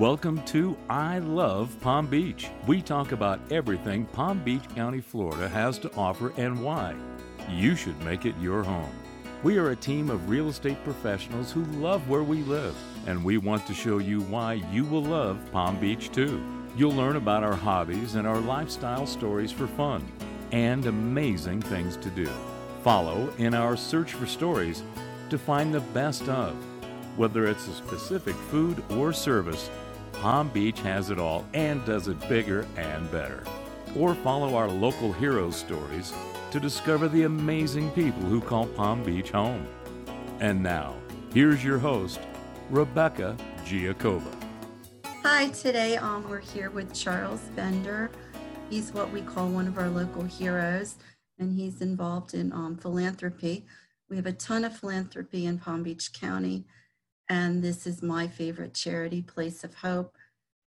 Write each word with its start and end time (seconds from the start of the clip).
Welcome 0.00 0.42
to 0.46 0.78
I 0.88 1.18
Love 1.18 1.78
Palm 1.82 2.06
Beach. 2.06 2.48
We 2.66 2.80
talk 2.80 3.12
about 3.12 3.38
everything 3.52 4.06
Palm 4.06 4.42
Beach 4.42 4.66
County, 4.74 5.02
Florida 5.02 5.46
has 5.46 5.78
to 5.80 5.94
offer 5.94 6.32
and 6.38 6.64
why. 6.64 6.94
You 7.50 7.76
should 7.76 8.02
make 8.02 8.24
it 8.24 8.34
your 8.40 8.62
home. 8.62 8.94
We 9.42 9.58
are 9.58 9.72
a 9.72 9.76
team 9.76 10.08
of 10.08 10.30
real 10.30 10.48
estate 10.48 10.82
professionals 10.84 11.52
who 11.52 11.64
love 11.64 12.08
where 12.08 12.22
we 12.22 12.42
live, 12.44 12.74
and 13.06 13.22
we 13.22 13.36
want 13.36 13.66
to 13.66 13.74
show 13.74 13.98
you 13.98 14.22
why 14.22 14.54
you 14.72 14.86
will 14.86 15.02
love 15.02 15.38
Palm 15.52 15.78
Beach 15.78 16.10
too. 16.10 16.42
You'll 16.74 16.92
learn 16.92 17.16
about 17.16 17.44
our 17.44 17.54
hobbies 17.54 18.14
and 18.14 18.26
our 18.26 18.40
lifestyle 18.40 19.06
stories 19.06 19.52
for 19.52 19.66
fun 19.66 20.10
and 20.50 20.86
amazing 20.86 21.60
things 21.60 21.98
to 21.98 22.08
do. 22.08 22.30
Follow 22.82 23.30
in 23.36 23.52
our 23.52 23.76
search 23.76 24.14
for 24.14 24.24
stories 24.24 24.82
to 25.28 25.36
find 25.36 25.74
the 25.74 25.80
best 25.80 26.26
of. 26.30 26.56
Whether 27.18 27.46
it's 27.46 27.68
a 27.68 27.74
specific 27.74 28.34
food 28.34 28.82
or 28.88 29.12
service, 29.12 29.68
Palm 30.20 30.50
Beach 30.50 30.78
has 30.80 31.08
it 31.08 31.18
all 31.18 31.46
and 31.54 31.82
does 31.86 32.06
it 32.06 32.28
bigger 32.28 32.66
and 32.76 33.10
better. 33.10 33.42
Or 33.96 34.14
follow 34.16 34.54
our 34.54 34.68
local 34.68 35.14
hero 35.14 35.50
stories 35.50 36.12
to 36.50 36.60
discover 36.60 37.08
the 37.08 37.22
amazing 37.22 37.90
people 37.92 38.20
who 38.24 38.42
call 38.42 38.66
Palm 38.66 39.02
Beach 39.02 39.30
home. 39.30 39.66
And 40.40 40.62
now, 40.62 40.94
here's 41.32 41.64
your 41.64 41.78
host, 41.78 42.20
Rebecca 42.68 43.34
Giacova. 43.64 44.30
Hi, 45.22 45.48
today 45.48 45.96
um, 45.96 46.28
we're 46.28 46.40
here 46.40 46.68
with 46.68 46.92
Charles 46.92 47.40
Bender. 47.56 48.10
He's 48.68 48.92
what 48.92 49.10
we 49.10 49.22
call 49.22 49.48
one 49.48 49.66
of 49.66 49.78
our 49.78 49.88
local 49.88 50.24
heroes, 50.24 50.96
and 51.38 51.50
he's 51.50 51.80
involved 51.80 52.34
in 52.34 52.52
um, 52.52 52.76
philanthropy. 52.76 53.64
We 54.10 54.16
have 54.16 54.26
a 54.26 54.32
ton 54.32 54.66
of 54.66 54.76
philanthropy 54.76 55.46
in 55.46 55.58
Palm 55.58 55.82
Beach 55.82 56.12
County, 56.12 56.66
and 57.30 57.62
this 57.62 57.86
is 57.86 58.02
my 58.02 58.26
favorite 58.26 58.74
charity, 58.74 59.22
Place 59.22 59.62
of 59.62 59.72
Hope. 59.72 60.18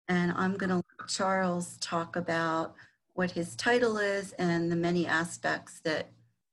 And 0.07 0.31
I'm 0.37 0.55
going 0.55 0.69
to 0.69 0.75
let 0.75 1.09
Charles 1.09 1.77
talk 1.77 2.15
about 2.15 2.75
what 3.15 3.31
his 3.31 3.55
title 3.55 3.97
is 3.97 4.33
and 4.33 4.71
the 4.71 4.75
many 4.75 5.07
aspects 5.07 5.81
that 5.83 6.11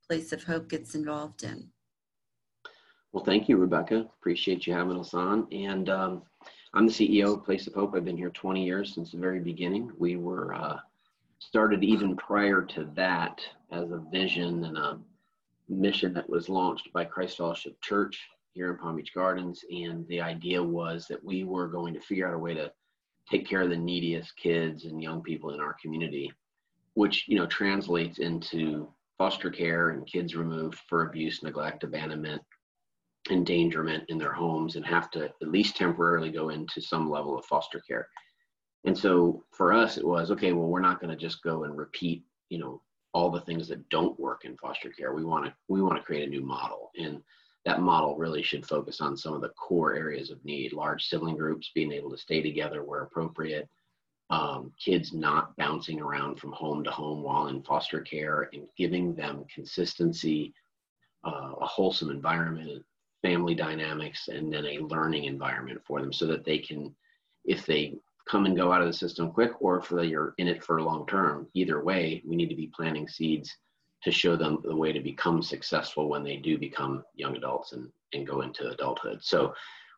Place 0.09 0.33
of 0.33 0.43
Hope 0.43 0.69
gets 0.71 0.95
involved 0.95 1.45
in. 1.45 1.69
Well, 3.13 3.25
thank 3.25 3.47
you, 3.49 3.59
Rebecca. 3.59 4.09
Appreciate 4.19 4.67
you 4.67 4.73
having 4.73 4.99
us 4.99 5.13
on. 5.13 5.47
And 5.53 5.91
um, 5.91 6.23
I'm 6.73 6.87
the 6.87 6.93
CEO 6.93 7.37
of 7.37 7.45
Place 7.45 7.67
of 7.67 7.75
Hope. 7.75 7.95
I've 7.95 8.05
been 8.05 8.17
here 8.17 8.31
20 8.31 8.65
years 8.65 8.95
since 8.95 9.13
the 9.13 9.19
very 9.19 9.41
beginning. 9.41 9.91
We 9.99 10.17
were 10.17 10.55
uh, 10.55 10.79
started 11.41 11.85
even 11.85 12.17
prior 12.17 12.63
to 12.63 12.89
that 12.95 13.43
as 13.71 13.91
a 13.91 14.03
vision 14.11 14.65
and 14.65 14.79
a 14.79 14.99
mission 15.69 16.15
that 16.15 16.31
was 16.31 16.49
launched 16.49 16.91
by 16.95 17.05
Christ 17.05 17.37
Fellowship 17.37 17.79
Church 17.83 18.19
here 18.53 18.71
in 18.71 18.79
Palm 18.79 18.97
Beach 18.97 19.15
Gardens. 19.15 19.65
And 19.71 20.07
the 20.09 20.21
idea 20.21 20.63
was 20.63 21.07
that 21.09 21.23
we 21.25 21.45
were 21.45 21.69
going 21.69 21.95
to 21.95 22.01
figure 22.01 22.29
out 22.29 22.35
a 22.35 22.39
way 22.39 22.55
to 22.55 22.73
take 23.31 23.49
care 23.49 23.63
of 23.63 23.71
the 23.71 23.77
neediest 23.77 24.37
kids 24.37 24.85
and 24.85 25.03
young 25.03 25.23
people 25.23 25.51
in 25.51 25.61
our 25.61 25.77
community, 25.81 26.33
which 26.95 27.27
you 27.29 27.37
know 27.37 27.47
translates 27.47 28.19
into 28.19 28.89
foster 29.19 29.51
care 29.51 29.91
and 29.91 30.07
kids 30.07 30.35
removed 30.35 30.79
for 30.89 31.07
abuse, 31.07 31.43
neglect, 31.43 31.85
abandonment, 31.85 32.43
endangerment 33.31 34.05
in 34.09 34.19
their 34.19 34.33
homes 34.33 34.77
and 34.77 34.87
have 34.87 35.11
to 35.11 35.25
at 35.25 35.49
least 35.49 35.77
temporarily 35.77 36.31
go 36.31 36.49
into 36.49 36.81
some 36.81 37.11
level 37.11 37.39
of 37.39 37.45
foster 37.45 37.81
care. 37.81 38.09
And 38.85 38.97
so 38.97 39.45
for 39.53 39.73
us, 39.73 39.99
it 39.99 40.07
was 40.07 40.31
okay, 40.31 40.53
well, 40.53 40.69
we're 40.69 40.81
not 40.81 41.01
going 41.01 41.11
to 41.11 41.17
just 41.17 41.43
go 41.43 41.65
and 41.65 41.77
repeat, 41.77 42.25
you 42.49 42.59
know, 42.59 42.81
all 43.13 43.31
the 43.31 43.41
things 43.41 43.69
that 43.69 43.87
don't 43.91 44.19
work 44.19 44.45
in 44.45 44.57
foster 44.57 44.89
care. 44.89 45.13
We 45.13 45.25
want 45.25 45.45
to 45.45 45.53
we 45.69 45.83
want 45.83 45.97
to 45.97 46.03
create 46.03 46.27
a 46.27 46.31
new 46.31 46.43
model. 46.43 46.91
And 46.99 47.23
that 47.65 47.81
model 47.81 48.17
really 48.17 48.43
should 48.43 48.67
focus 48.67 49.01
on 49.01 49.17
some 49.17 49.35
of 49.35 49.41
the 49.41 49.51
core 49.51 49.95
areas 49.95 50.31
of 50.31 50.45
need 50.45 50.73
large 50.73 51.05
sibling 51.05 51.37
groups 51.37 51.71
being 51.75 51.93
able 51.93 52.11
to 52.11 52.19
stay 52.19 52.41
together 52.41 52.83
where 52.83 53.03
appropriate 53.03 53.69
um, 54.31 54.73
kids 54.83 55.13
not 55.13 55.57
bouncing 55.57 56.01
around 56.01 56.39
from 56.39 56.53
home 56.53 56.85
to 56.85 56.91
home 56.91 57.23
while 57.23 57.49
in 57.49 57.63
foster 57.63 58.01
care 58.01 58.49
and 58.53 58.67
giving 58.79 59.15
them 59.15 59.45
consistency 59.53 60.55
uh, 61.25 61.53
a 61.61 61.67
wholesome 61.67 62.11
environment 62.11 62.83
family 63.23 63.55
dynamics 63.55 64.29
and 64.29 64.53
then 64.53 64.65
a 64.65 64.79
learning 64.79 65.25
environment 65.25 65.81
for 65.87 66.01
them 66.01 66.13
so 66.13 66.27
that 66.27 66.45
they 66.45 66.59
can 66.59 66.95
if 67.45 67.67
they 67.67 67.95
come 68.27 68.47
and 68.47 68.57
go 68.57 68.73
out 68.73 68.81
of 68.81 68.87
the 68.87 68.93
system 68.93 69.31
quick 69.31 69.53
or 69.61 69.79
if 69.79 69.89
they're 69.89 70.35
in 70.39 70.49
it 70.49 70.63
for 70.63 70.81
long 70.81 71.07
term 71.07 71.47
either 71.55 71.83
way 71.83 72.23
we 72.27 72.37
need 72.37 72.49
to 72.49 72.55
be 72.55 72.71
planting 72.75 73.09
seeds 73.09 73.57
to 74.03 74.11
show 74.11 74.37
them 74.37 74.59
the 74.65 74.75
way 74.75 74.93
to 74.93 75.01
become 75.01 75.43
successful 75.43 76.09
when 76.09 76.23
they 76.23 76.37
do 76.37 76.59
become 76.59 77.05
young 77.15 77.37
adults 77.37 77.73
and, 77.73 77.91
and 78.13 78.27
go 78.27 78.41
into 78.41 78.69
adulthood 78.71 79.19
so 79.23 79.53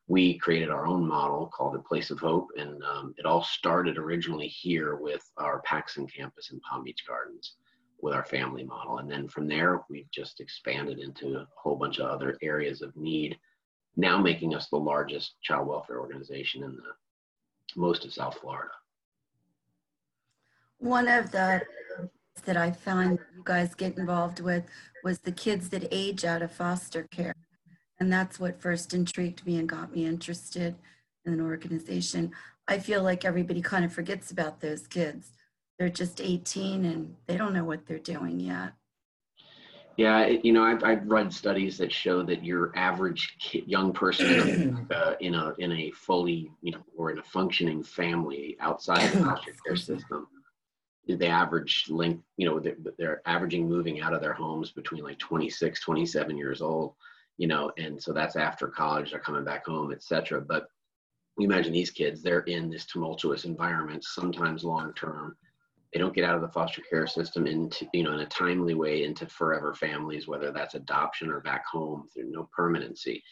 we 0.08 0.36
created 0.38 0.68
our 0.68 0.86
own 0.86 1.06
model 1.06 1.46
called 1.54 1.76
A 1.76 1.78
place 1.78 2.10
of 2.10 2.18
hope 2.18 2.48
and 2.56 2.82
um, 2.84 3.14
it 3.18 3.26
all 3.26 3.42
started 3.44 3.96
originally 3.98 4.48
here 4.48 4.96
with 4.96 5.22
our 5.36 5.62
paxson 5.62 6.06
campus 6.06 6.50
in 6.50 6.60
palm 6.60 6.82
beach 6.84 7.04
gardens 7.06 7.54
with 8.02 8.12
our 8.12 8.24
family 8.24 8.64
model. 8.64 8.98
And 8.98 9.10
then 9.10 9.28
from 9.28 9.48
there, 9.48 9.80
we've 9.88 10.10
just 10.10 10.40
expanded 10.40 10.98
into 10.98 11.36
a 11.36 11.48
whole 11.56 11.76
bunch 11.76 11.98
of 11.98 12.10
other 12.10 12.36
areas 12.42 12.82
of 12.82 12.94
need, 12.96 13.38
now 13.96 14.18
making 14.18 14.54
us 14.54 14.68
the 14.68 14.76
largest 14.76 15.36
child 15.42 15.68
welfare 15.68 16.00
organization 16.00 16.64
in 16.64 16.72
the 16.72 17.80
most 17.80 18.04
of 18.04 18.12
South 18.12 18.36
Florida. 18.38 18.72
One 20.78 21.06
of 21.06 21.30
the 21.30 21.62
that 22.44 22.56
I 22.56 22.70
found 22.70 23.18
you 23.36 23.42
guys 23.44 23.74
get 23.74 23.98
involved 23.98 24.40
with 24.40 24.64
was 25.04 25.18
the 25.18 25.32
kids 25.32 25.68
that 25.68 25.86
age 25.90 26.24
out 26.24 26.42
of 26.42 26.50
foster 26.50 27.06
care. 27.10 27.34
And 28.00 28.12
that's 28.12 28.40
what 28.40 28.60
first 28.60 28.94
intrigued 28.94 29.46
me 29.46 29.58
and 29.58 29.68
got 29.68 29.94
me 29.94 30.06
interested 30.06 30.74
in 31.24 31.34
an 31.34 31.40
organization. 31.40 32.32
I 32.66 32.78
feel 32.78 33.02
like 33.02 33.24
everybody 33.24 33.62
kind 33.62 33.84
of 33.84 33.92
forgets 33.92 34.30
about 34.30 34.60
those 34.60 34.86
kids 34.86 35.32
they're 35.82 35.88
just 35.88 36.20
18 36.20 36.84
and 36.84 37.12
they 37.26 37.36
don't 37.36 37.52
know 37.52 37.64
what 37.64 37.86
they're 37.86 37.98
doing 37.98 38.38
yet. 38.38 38.72
Yeah, 39.96 40.26
you 40.26 40.52
know, 40.52 40.62
I've, 40.62 40.84
I've 40.84 41.06
read 41.06 41.32
studies 41.32 41.76
that 41.78 41.92
show 41.92 42.22
that 42.22 42.44
your 42.44 42.72
average 42.76 43.36
kid, 43.40 43.64
young 43.66 43.92
person 43.92 44.86
uh, 44.94 45.14
in 45.20 45.34
a 45.34 45.52
in 45.58 45.72
a 45.72 45.90
fully, 45.90 46.52
you 46.62 46.70
know, 46.70 46.82
or 46.96 47.10
in 47.10 47.18
a 47.18 47.22
functioning 47.24 47.82
family 47.82 48.56
outside 48.60 49.04
of 49.04 49.12
the 49.12 49.24
foster 49.24 49.52
care 49.66 49.76
system, 49.76 50.28
the 51.06 51.26
average 51.26 51.86
length, 51.88 52.22
you 52.36 52.46
know, 52.46 52.60
they're, 52.60 52.76
they're 52.98 53.22
averaging 53.26 53.68
moving 53.68 54.00
out 54.00 54.14
of 54.14 54.20
their 54.20 54.32
homes 54.32 54.70
between 54.70 55.02
like 55.02 55.18
26, 55.18 55.80
27 55.80 56.36
years 56.36 56.62
old, 56.62 56.94
you 57.38 57.46
know, 57.46 57.72
and 57.78 58.00
so 58.00 58.12
that's 58.12 58.36
after 58.36 58.68
college, 58.68 59.10
they're 59.10 59.20
coming 59.20 59.44
back 59.44 59.66
home, 59.66 59.92
etc. 59.92 60.40
But 60.40 60.66
you 61.38 61.46
imagine 61.46 61.72
these 61.72 61.90
kids, 61.90 62.22
they're 62.22 62.40
in 62.40 62.70
this 62.70 62.86
tumultuous 62.86 63.44
environment, 63.44 64.04
sometimes 64.04 64.64
long 64.64 64.92
term 64.94 65.36
they 65.92 65.98
don't 66.00 66.14
get 66.14 66.24
out 66.24 66.34
of 66.34 66.40
the 66.40 66.48
foster 66.48 66.82
care 66.82 67.06
system 67.06 67.46
into 67.46 67.86
you 67.92 68.02
know 68.02 68.12
in 68.12 68.20
a 68.20 68.26
timely 68.26 68.74
way 68.74 69.04
into 69.04 69.26
forever 69.26 69.74
families 69.74 70.26
whether 70.26 70.50
that's 70.50 70.74
adoption 70.74 71.30
or 71.30 71.40
back 71.40 71.66
home 71.66 72.08
through 72.12 72.30
no 72.30 72.48
permanency 72.54 73.22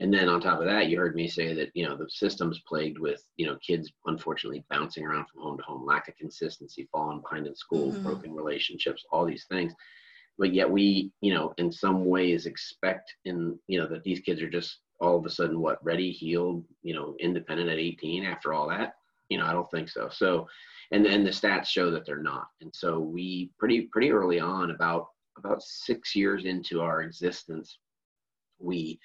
and 0.00 0.12
then 0.12 0.28
on 0.28 0.40
top 0.40 0.60
of 0.60 0.66
that 0.66 0.88
you 0.88 0.98
heard 0.98 1.14
me 1.14 1.28
say 1.28 1.52
that 1.52 1.70
you 1.74 1.86
know 1.86 1.96
the 1.96 2.08
system's 2.08 2.60
plagued 2.66 2.98
with 2.98 3.22
you 3.36 3.46
know 3.46 3.56
kids 3.66 3.92
unfortunately 4.06 4.64
bouncing 4.70 5.04
around 5.04 5.26
from 5.32 5.42
home 5.42 5.56
to 5.56 5.62
home 5.64 5.84
lack 5.84 6.08
of 6.08 6.16
consistency 6.16 6.88
falling 6.90 7.20
behind 7.20 7.46
in 7.46 7.54
school 7.54 7.92
mm-hmm. 7.92 8.02
broken 8.02 8.34
relationships 8.34 9.04
all 9.10 9.24
these 9.24 9.46
things 9.50 9.72
but 10.38 10.52
yet 10.54 10.70
we 10.70 11.10
you 11.20 11.32
know 11.32 11.52
in 11.58 11.70
some 11.70 12.04
ways 12.06 12.46
expect 12.46 13.14
in 13.24 13.58
you 13.66 13.78
know 13.78 13.86
that 13.86 14.02
these 14.02 14.20
kids 14.20 14.42
are 14.42 14.50
just 14.50 14.78
all 15.00 15.18
of 15.18 15.26
a 15.26 15.30
sudden 15.30 15.60
what 15.60 15.84
ready 15.84 16.10
healed 16.10 16.64
you 16.82 16.94
know 16.94 17.14
independent 17.20 17.68
at 17.68 17.78
18 17.78 18.24
after 18.24 18.52
all 18.52 18.68
that 18.68 18.94
you 19.28 19.38
know 19.38 19.44
i 19.44 19.52
don't 19.52 19.70
think 19.70 19.88
so 19.88 20.08
so 20.10 20.46
and 20.92 21.04
then 21.04 21.24
the 21.24 21.30
stats 21.30 21.66
show 21.66 21.90
that 21.90 22.04
they're 22.06 22.22
not. 22.22 22.48
And 22.60 22.70
so 22.74 23.00
we 23.00 23.50
pretty 23.58 23.82
pretty 23.82 24.12
early 24.12 24.38
on, 24.38 24.70
about 24.70 25.08
about 25.38 25.62
six 25.62 26.14
years 26.14 26.44
into 26.44 26.82
our 26.82 27.00
existence, 27.00 27.78
we 28.58 29.00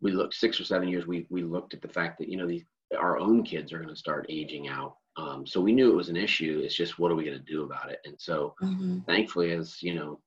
we 0.00 0.12
looked 0.12 0.34
six 0.34 0.60
or 0.60 0.64
seven 0.64 0.88
years. 0.88 1.06
We 1.06 1.26
we 1.30 1.42
looked 1.42 1.74
at 1.74 1.82
the 1.82 1.88
fact 1.88 2.18
that 2.18 2.28
you 2.28 2.36
know 2.36 2.46
these 2.46 2.64
our 2.98 3.18
own 3.18 3.42
kids 3.42 3.72
are 3.72 3.78
going 3.78 3.88
to 3.88 3.96
start 3.96 4.26
aging 4.28 4.68
out. 4.68 4.96
Um, 5.16 5.46
so 5.46 5.60
we 5.60 5.72
knew 5.72 5.90
it 5.90 5.96
was 5.96 6.08
an 6.08 6.16
issue. 6.16 6.60
It's 6.64 6.76
just 6.76 6.98
what 6.98 7.10
are 7.10 7.16
we 7.16 7.24
going 7.24 7.38
to 7.38 7.52
do 7.52 7.64
about 7.64 7.90
it? 7.90 7.98
And 8.04 8.14
so, 8.18 8.54
mm-hmm. 8.62 9.00
thankfully, 9.00 9.52
as 9.52 9.82
you 9.82 9.94
know, 9.94 10.20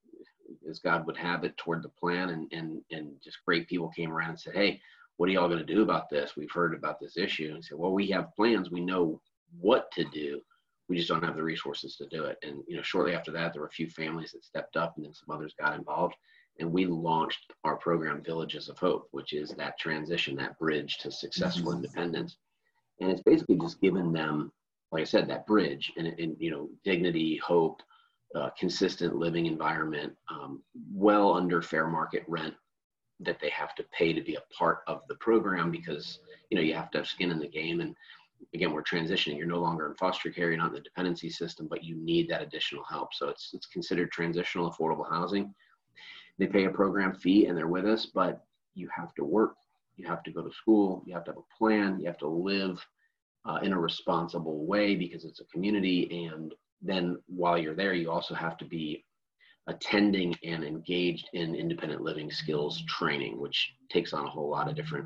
as 0.70 0.80
God 0.80 1.06
would 1.06 1.18
have 1.18 1.44
it, 1.44 1.56
toward 1.58 1.84
the 1.84 1.90
plan, 1.90 2.30
and 2.30 2.52
and 2.52 2.82
and 2.92 3.14
just 3.24 3.44
great 3.46 3.68
people 3.68 3.90
came 3.90 4.12
around 4.12 4.32
and 4.32 4.40
said, 4.40 4.56
"Hey, 4.56 4.82
what 5.18 5.30
are 5.30 5.32
y'all 5.32 5.48
going 5.48 5.66
to 5.66 5.74
do 5.74 5.82
about 5.82 6.10
this? 6.10 6.36
We've 6.36 6.52
heard 6.52 6.74
about 6.74 7.00
this 7.00 7.18
issue." 7.18 7.52
And 7.54 7.64
said, 7.64 7.78
"Well, 7.78 7.94
we 7.94 8.08
have 8.08 8.36
plans. 8.36 8.70
We 8.70 8.82
know 8.82 9.22
what 9.60 9.92
to 9.94 10.04
do 10.06 10.42
we 10.92 10.98
just 10.98 11.08
don't 11.08 11.24
have 11.24 11.38
the 11.38 11.44
resources 11.44 11.96
to 11.96 12.06
do 12.08 12.26
it. 12.26 12.38
And 12.44 12.64
you 12.68 12.76
know, 12.76 12.82
shortly 12.82 13.16
after 13.16 13.32
that, 13.32 13.54
there 13.54 13.62
were 13.62 13.70
a 13.70 13.72
few 13.72 13.90
families 13.90 14.34
that 14.34 14.44
stepped 14.44 14.76
up, 14.76 14.98
and 14.98 15.06
then 15.06 15.14
some 15.14 15.34
others 15.34 15.56
got 15.58 15.74
involved, 15.74 16.16
and 16.62 16.72
we 16.72 16.86
launched 16.86 17.52
our 17.64 17.76
program, 17.76 18.24
Villages 18.24 18.70
of 18.70 18.78
Hope, 18.78 19.08
which 19.12 19.34
is 19.34 19.50
that 19.50 19.80
transition, 19.80 20.36
that 20.38 20.58
bridge 20.60 21.00
to 21.00 21.12
successful 21.12 21.72
mm-hmm. 21.72 21.84
independence. 21.84 22.38
And 23.00 23.12
it's 23.12 23.24
basically 23.24 23.58
just 23.58 23.82
given 23.82 24.14
them, 24.14 24.52
like 24.92 25.02
I 25.02 25.06
said, 25.06 25.28
that 25.28 25.48
bridge 25.48 25.92
and, 25.98 26.08
and 26.08 26.36
you 26.40 26.52
know, 26.52 26.70
dignity, 26.86 27.38
hope, 27.38 27.82
uh, 28.36 28.52
consistent 28.58 29.16
living 29.16 29.48
environment, 29.48 30.14
um, 30.30 30.62
well 30.94 31.34
under 31.34 31.62
fair 31.62 31.88
market 31.88 32.24
rent 32.28 32.54
that 33.20 33.40
they 33.42 33.50
have 33.50 33.76
to 33.76 33.84
pay 33.92 34.14
to 34.14 34.22
be 34.22 34.36
a 34.36 34.56
part 34.56 34.80
of 34.88 35.02
the 35.10 35.16
program 35.16 35.72
because 35.72 36.20
you 36.50 36.56
know 36.56 36.64
you 36.64 36.74
have 36.74 36.90
to 36.92 37.00
have 37.00 37.08
skin 37.08 37.32
in 37.32 37.40
the 37.40 37.48
game. 37.48 37.82
And 37.82 37.94
again 38.54 38.72
we're 38.72 38.84
transitioning. 38.84 39.38
You're 39.38 39.48
no 39.48 39.60
longer 39.60 39.88
in 39.88 39.96
foster 39.96 40.30
care. 40.30 40.50
You're 40.50 40.58
not 40.58 40.70
in 40.70 40.76
the 40.76 40.80
dependency 40.80 41.30
system 41.30 41.68
but 41.70 41.84
you 41.84 41.96
need 41.96 42.30
that 42.30 42.42
additional 42.42 42.84
help. 42.86 43.14
So 43.14 43.28
it's 43.28 43.50
it's 43.54 43.66
considered 43.66 44.12
transitional 44.12 44.72
affordable 44.72 45.10
housing 45.10 45.54
they 46.42 46.48
pay 46.48 46.66
a 46.66 46.70
program 46.70 47.14
fee 47.14 47.46
and 47.46 47.58
they're 47.58 47.68
with 47.68 47.86
us 47.86 48.08
but 48.08 48.44
you 48.76 48.90
have 48.94 49.14
to 49.14 49.24
work 49.24 49.56
you 49.96 50.06
have 50.06 50.24
to 50.24 50.32
go 50.32 50.42
to 50.42 50.52
school 50.52 51.04
you 51.06 51.14
have 51.14 51.24
to 51.24 51.32
have 51.32 51.38
a 51.38 51.58
plan 51.58 52.00
you 52.00 52.08
have 52.08 52.18
to 52.18 52.28
live 52.28 52.86
uh, 53.46 53.60
in 53.64 53.74
a 53.74 53.80
responsible 53.80 54.66
way 54.66 54.96
because 54.96 55.26
it's 55.26 55.42
a 55.42 55.46
community. 55.46 56.28
And 56.28 56.54
then 56.82 57.18
while 57.28 57.58
you're 57.58 57.76
there 57.76 57.94
you 57.94 58.12
also 58.12 58.34
have 58.34 58.58
to 58.58 58.66
be 58.66 59.04
attending 59.68 60.36
and 60.44 60.64
engaged 60.64 61.30
in 61.34 61.56
independent 61.56 62.02
living 62.02 62.32
skills 62.32 62.84
training 62.88 63.40
which 63.40 63.74
takes 63.92 64.12
on 64.12 64.26
a 64.26 64.30
whole 64.30 64.50
lot 64.50 64.68
of 64.68 64.76
different 64.76 65.06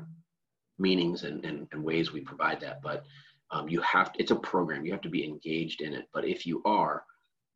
meanings 0.78 1.24
and, 1.24 1.44
and, 1.44 1.68
and 1.72 1.82
ways 1.82 2.12
we 2.12 2.20
provide 2.20 2.60
that. 2.60 2.80
But 2.82 3.04
um, 3.50 3.68
you 3.68 3.80
have 3.82 4.10
it's 4.18 4.32
a 4.32 4.36
program. 4.36 4.84
You 4.84 4.92
have 4.92 5.02
to 5.02 5.08
be 5.08 5.24
engaged 5.24 5.80
in 5.80 5.92
it. 5.92 6.06
But 6.12 6.26
if 6.26 6.46
you 6.46 6.62
are 6.64 7.04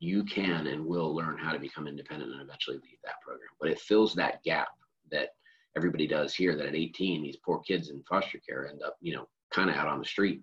you 0.01 0.23
can 0.23 0.65
and 0.65 0.83
will 0.83 1.13
learn 1.13 1.37
how 1.37 1.51
to 1.51 1.59
become 1.59 1.87
independent 1.87 2.31
and 2.31 2.41
eventually 2.41 2.77
leave 2.77 2.97
that 3.03 3.21
program. 3.21 3.49
But 3.59 3.69
it 3.69 3.79
fills 3.79 4.15
that 4.15 4.43
gap 4.43 4.69
that 5.11 5.29
everybody 5.77 6.07
does 6.07 6.33
here 6.33 6.55
that 6.55 6.65
at 6.65 6.75
18 6.75 7.21
these 7.21 7.37
poor 7.37 7.59
kids 7.59 7.89
in 7.89 8.03
foster 8.09 8.39
care 8.39 8.67
end 8.67 8.81
up 8.83 8.97
you 8.99 9.13
know 9.15 9.27
kind 9.51 9.69
of 9.69 9.75
out 9.75 9.87
on 9.87 9.99
the 9.99 10.05
street. 10.05 10.41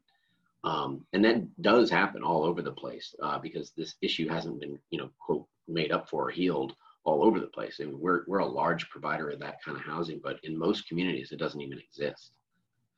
Um, 0.64 1.05
and 1.12 1.25
that 1.25 1.60
does 1.60 1.90
happen 1.90 2.22
all 2.22 2.44
over 2.44 2.62
the 2.62 2.72
place 2.72 3.14
uh, 3.22 3.38
because 3.38 3.72
this 3.76 3.96
issue 4.00 4.28
hasn't 4.28 4.60
been 4.60 4.78
you 4.90 4.99
know 4.99 5.10
quote 5.19 5.46
made 5.66 5.90
up 5.90 6.08
for 6.08 6.28
or 6.28 6.31
healed 6.31 6.75
all 7.04 7.25
over 7.25 7.40
the 7.40 7.46
place. 7.46 7.78
I 7.81 7.84
and 7.84 7.94
mean, 7.94 8.00
we're, 8.00 8.22
we're 8.26 8.38
a 8.38 8.46
large 8.46 8.88
provider 8.90 9.31
of 9.31 9.40
that 9.40 9.62
kind 9.64 9.76
of 9.76 9.82
housing 9.82 10.20
but 10.22 10.38
in 10.44 10.56
most 10.56 10.87
communities 10.88 11.32
it 11.32 11.38
doesn't 11.40 11.61
even 11.61 11.81
exist. 11.81 12.31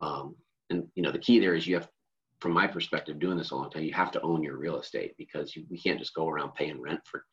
Um, 0.03 0.37
and 0.69 0.87
you 0.95 1.03
know 1.03 1.11
the 1.11 1.19
key 1.19 1.41
there 1.41 1.55
is 1.55 1.67
you 1.67 1.77
have 1.77 1.89
from 2.41 2.53
my 2.53 2.67
perspective, 2.67 3.19
doing 3.19 3.37
this 3.37 3.51
a 3.51 3.57
long 3.57 3.71
time, 3.71 3.83
you 3.83 3.93
have 3.93 4.11
to 4.13 4.21
own 4.23 4.43
your 4.43 4.57
real 4.57 4.79
estate 4.79 5.15
because 5.19 5.55
you, 5.55 5.65
we 5.71 5.79
can't 5.79 5.99
just 5.99 6.15
go 6.15 6.29
around 6.29 6.55
paying 6.55 6.81
rent 6.81 7.01
for 7.05 7.25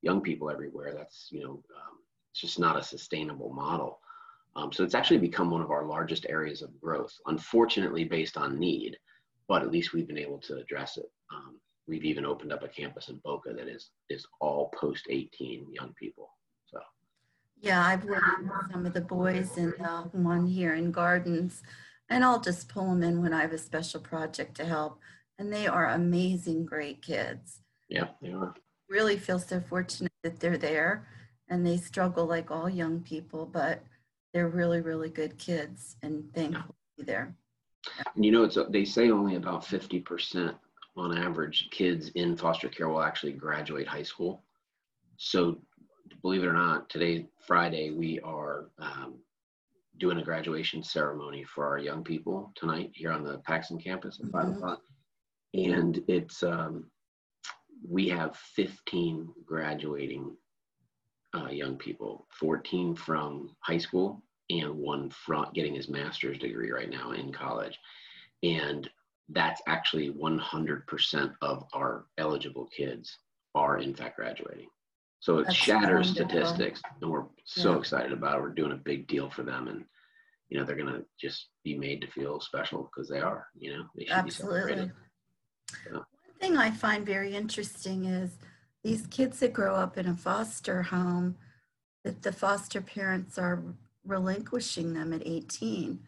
young 0.00 0.20
people 0.20 0.50
everywhere. 0.50 0.94
That's, 0.96 1.28
you 1.30 1.42
know, 1.42 1.50
um, 1.50 1.98
it's 2.30 2.40
just 2.40 2.58
not 2.58 2.78
a 2.78 2.82
sustainable 2.82 3.52
model. 3.52 4.00
Um, 4.56 4.72
so 4.72 4.84
it's 4.84 4.94
actually 4.94 5.18
become 5.18 5.50
one 5.50 5.62
of 5.62 5.72
our 5.72 5.84
largest 5.84 6.26
areas 6.28 6.62
of 6.62 6.80
growth, 6.80 7.12
unfortunately 7.26 8.04
based 8.04 8.36
on 8.36 8.58
need, 8.58 8.96
but 9.48 9.62
at 9.62 9.72
least 9.72 9.92
we've 9.92 10.06
been 10.06 10.18
able 10.18 10.38
to 10.40 10.56
address 10.56 10.96
it. 10.96 11.10
Um, 11.34 11.58
we've 11.88 12.04
even 12.04 12.24
opened 12.24 12.52
up 12.52 12.62
a 12.62 12.68
campus 12.68 13.08
in 13.08 13.20
Boca 13.24 13.52
that 13.52 13.66
is, 13.66 13.90
is 14.08 14.24
all 14.40 14.72
post 14.78 15.06
18 15.10 15.66
young 15.72 15.92
people. 15.98 16.30
So. 16.66 16.78
Yeah, 17.60 17.84
I've 17.84 18.04
worked 18.04 18.42
with 18.42 18.70
some 18.70 18.86
of 18.86 18.94
the 18.94 19.00
boys 19.00 19.56
in 19.56 19.72
one 20.12 20.46
here 20.46 20.74
in 20.74 20.92
Gardens 20.92 21.62
and 22.08 22.24
I'll 22.24 22.40
just 22.40 22.68
pull 22.68 22.88
them 22.88 23.02
in 23.02 23.22
when 23.22 23.32
I 23.32 23.40
have 23.42 23.52
a 23.52 23.58
special 23.58 24.00
project 24.00 24.56
to 24.56 24.64
help. 24.64 24.98
And 25.38 25.52
they 25.52 25.66
are 25.66 25.88
amazing, 25.88 26.64
great 26.66 27.02
kids. 27.02 27.60
Yeah, 27.88 28.08
they 28.22 28.32
are. 28.32 28.54
Really 28.88 29.16
feel 29.16 29.38
so 29.38 29.60
fortunate 29.60 30.12
that 30.22 30.38
they're 30.40 30.58
there 30.58 31.08
and 31.48 31.66
they 31.66 31.76
struggle 31.76 32.26
like 32.26 32.50
all 32.50 32.68
young 32.68 33.00
people, 33.00 33.46
but 33.46 33.82
they're 34.32 34.48
really, 34.48 34.80
really 34.80 35.08
good 35.08 35.38
kids 35.38 35.96
and 36.02 36.32
thankful 36.34 36.74
yeah. 36.98 37.04
to 37.04 37.04
be 37.04 37.04
there. 37.04 37.34
Yeah. 37.98 38.04
And 38.14 38.24
you 38.24 38.32
know, 38.32 38.44
it's 38.44 38.58
they 38.70 38.84
say 38.84 39.10
only 39.10 39.36
about 39.36 39.64
50% 39.64 40.54
on 40.96 41.18
average 41.18 41.68
kids 41.70 42.10
in 42.14 42.36
foster 42.36 42.68
care 42.68 42.88
will 42.88 43.02
actually 43.02 43.32
graduate 43.32 43.86
high 43.86 44.02
school. 44.02 44.44
So 45.16 45.58
believe 46.22 46.42
it 46.42 46.46
or 46.46 46.52
not, 46.52 46.88
today, 46.88 47.26
Friday, 47.46 47.90
we 47.90 48.20
are 48.20 48.70
um, 48.78 49.14
doing 49.98 50.18
a 50.18 50.24
graduation 50.24 50.82
ceremony 50.82 51.44
for 51.44 51.66
our 51.66 51.78
young 51.78 52.02
people 52.02 52.52
tonight 52.54 52.90
here 52.94 53.12
on 53.12 53.24
the 53.24 53.38
Paxton 53.38 53.78
campus 53.78 54.20
at 54.22 54.30
5 54.30 54.44
mm-hmm. 54.44 54.56
o'clock. 54.56 54.80
And 55.54 56.02
it's, 56.08 56.42
um, 56.42 56.90
we 57.88 58.08
have 58.08 58.36
15 58.36 59.28
graduating 59.44 60.36
uh, 61.34 61.48
young 61.48 61.76
people, 61.76 62.26
14 62.38 62.94
from 62.96 63.54
high 63.60 63.78
school 63.78 64.22
and 64.50 64.74
one 64.74 65.10
from 65.10 65.46
getting 65.54 65.74
his 65.74 65.88
master's 65.88 66.38
degree 66.38 66.70
right 66.70 66.90
now 66.90 67.12
in 67.12 67.32
college. 67.32 67.78
And 68.42 68.88
that's 69.30 69.62
actually 69.66 70.12
100% 70.12 71.34
of 71.40 71.64
our 71.72 72.06
eligible 72.18 72.66
kids 72.66 73.18
are 73.54 73.78
in 73.78 73.94
fact 73.94 74.16
graduating. 74.16 74.68
So 75.24 75.38
it 75.38 75.44
That's 75.44 75.56
shatters 75.56 76.08
wonderful. 76.08 76.44
statistics, 76.44 76.82
and 77.00 77.10
we're 77.10 77.24
so 77.44 77.72
yeah. 77.72 77.78
excited 77.78 78.12
about 78.12 78.36
it. 78.36 78.42
We're 78.42 78.50
doing 78.50 78.72
a 78.72 78.76
big 78.76 79.06
deal 79.06 79.30
for 79.30 79.42
them, 79.42 79.68
and 79.68 79.86
you 80.50 80.58
know 80.58 80.66
they're 80.66 80.76
gonna 80.76 81.00
just 81.18 81.46
be 81.64 81.78
made 81.78 82.02
to 82.02 82.06
feel 82.08 82.40
special 82.40 82.90
because 82.92 83.08
they 83.08 83.20
are. 83.20 83.46
You 83.54 83.72
know, 83.72 83.84
they 83.96 84.04
should 84.04 84.12
Absolutely. 84.12 84.74
be. 84.74 85.92
One 85.92 86.04
thing 86.42 86.58
I 86.58 86.70
find 86.70 87.06
very 87.06 87.34
interesting 87.34 88.04
is 88.04 88.36
these 88.82 89.06
kids 89.06 89.40
that 89.40 89.54
grow 89.54 89.74
up 89.74 89.96
in 89.96 90.06
a 90.06 90.14
foster 90.14 90.82
home, 90.82 91.36
that 92.04 92.20
the 92.20 92.30
foster 92.30 92.82
parents 92.82 93.38
are 93.38 93.62
relinquishing 94.04 94.92
them 94.92 95.14
at 95.14 95.26
18. 95.26 96.00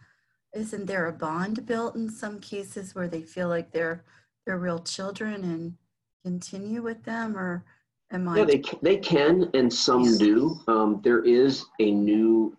Isn't 0.52 0.84
there 0.84 1.06
a 1.06 1.12
bond 1.12 1.64
built 1.64 1.94
in 1.96 2.10
some 2.10 2.38
cases 2.38 2.94
where 2.94 3.08
they 3.08 3.22
feel 3.22 3.48
like 3.48 3.72
they're 3.72 4.04
they're 4.44 4.58
real 4.58 4.80
children 4.80 5.42
and 5.42 5.78
continue 6.22 6.82
with 6.82 7.04
them, 7.04 7.34
or 7.34 7.64
Am 8.12 8.28
I? 8.28 8.38
Yeah, 8.38 8.44
they 8.44 8.62
they 8.82 8.96
can, 8.98 9.50
and 9.54 9.72
some 9.72 10.18
do. 10.18 10.60
Um, 10.68 11.00
there 11.02 11.24
is 11.24 11.66
a 11.80 11.90
new, 11.90 12.56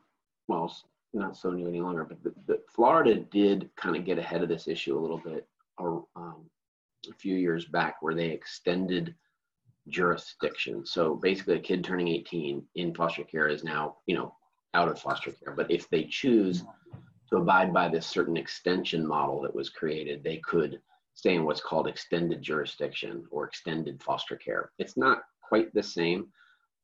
well, 0.48 0.76
not 1.14 1.38
so 1.38 1.52
new 1.52 1.68
any 1.68 1.80
longer, 1.80 2.04
but 2.04 2.22
the, 2.24 2.34
the 2.48 2.62
Florida 2.70 3.16
did 3.16 3.70
kind 3.76 3.96
of 3.96 4.06
get 4.06 4.20
ahead 4.20 4.44
of 4.44 4.50
this 4.50 4.68
issue 4.68 4.98
a 4.98 5.00
little 5.00 5.20
bit, 5.20 5.48
or 5.78 6.06
um, 6.16 6.50
a 7.10 7.14
few 7.14 7.36
years 7.36 7.66
back, 7.66 8.02
where 8.02 8.14
they 8.14 8.28
extended 8.28 9.16
jurisdiction. 9.88 10.86
So 10.86 11.16
basically, 11.16 11.56
a 11.56 11.60
kid 11.60 11.84
turning 11.84 12.10
18 12.10 12.64
in 12.76 12.94
foster 12.94 13.24
care 13.24 13.48
is 13.48 13.64
now, 13.64 13.98
you 14.06 14.16
know, 14.16 14.36
out 14.74 14.90
of 14.90 15.00
foster 15.00 15.32
care. 15.32 15.54
But 15.54 15.72
if 15.72 15.90
they 15.90 16.04
choose 16.04 16.64
to 17.30 17.38
abide 17.38 17.74
by 17.74 17.90
this 17.90 18.06
certain 18.06 18.38
extension 18.38 19.06
model 19.06 19.42
that 19.42 19.56
was 19.56 19.70
created, 19.70 20.24
they 20.24 20.38
could 20.38 20.82
stay 21.14 21.36
in 21.36 21.46
what's 21.46 21.62
called 21.62 21.88
extended 21.88 22.42
jurisdiction 22.42 23.26
or 23.32 23.46
extended 23.46 24.02
foster 24.04 24.36
care. 24.36 24.72
It's 24.78 24.98
not 24.98 25.24
quite 25.48 25.74
the 25.74 25.84
same. 25.84 26.28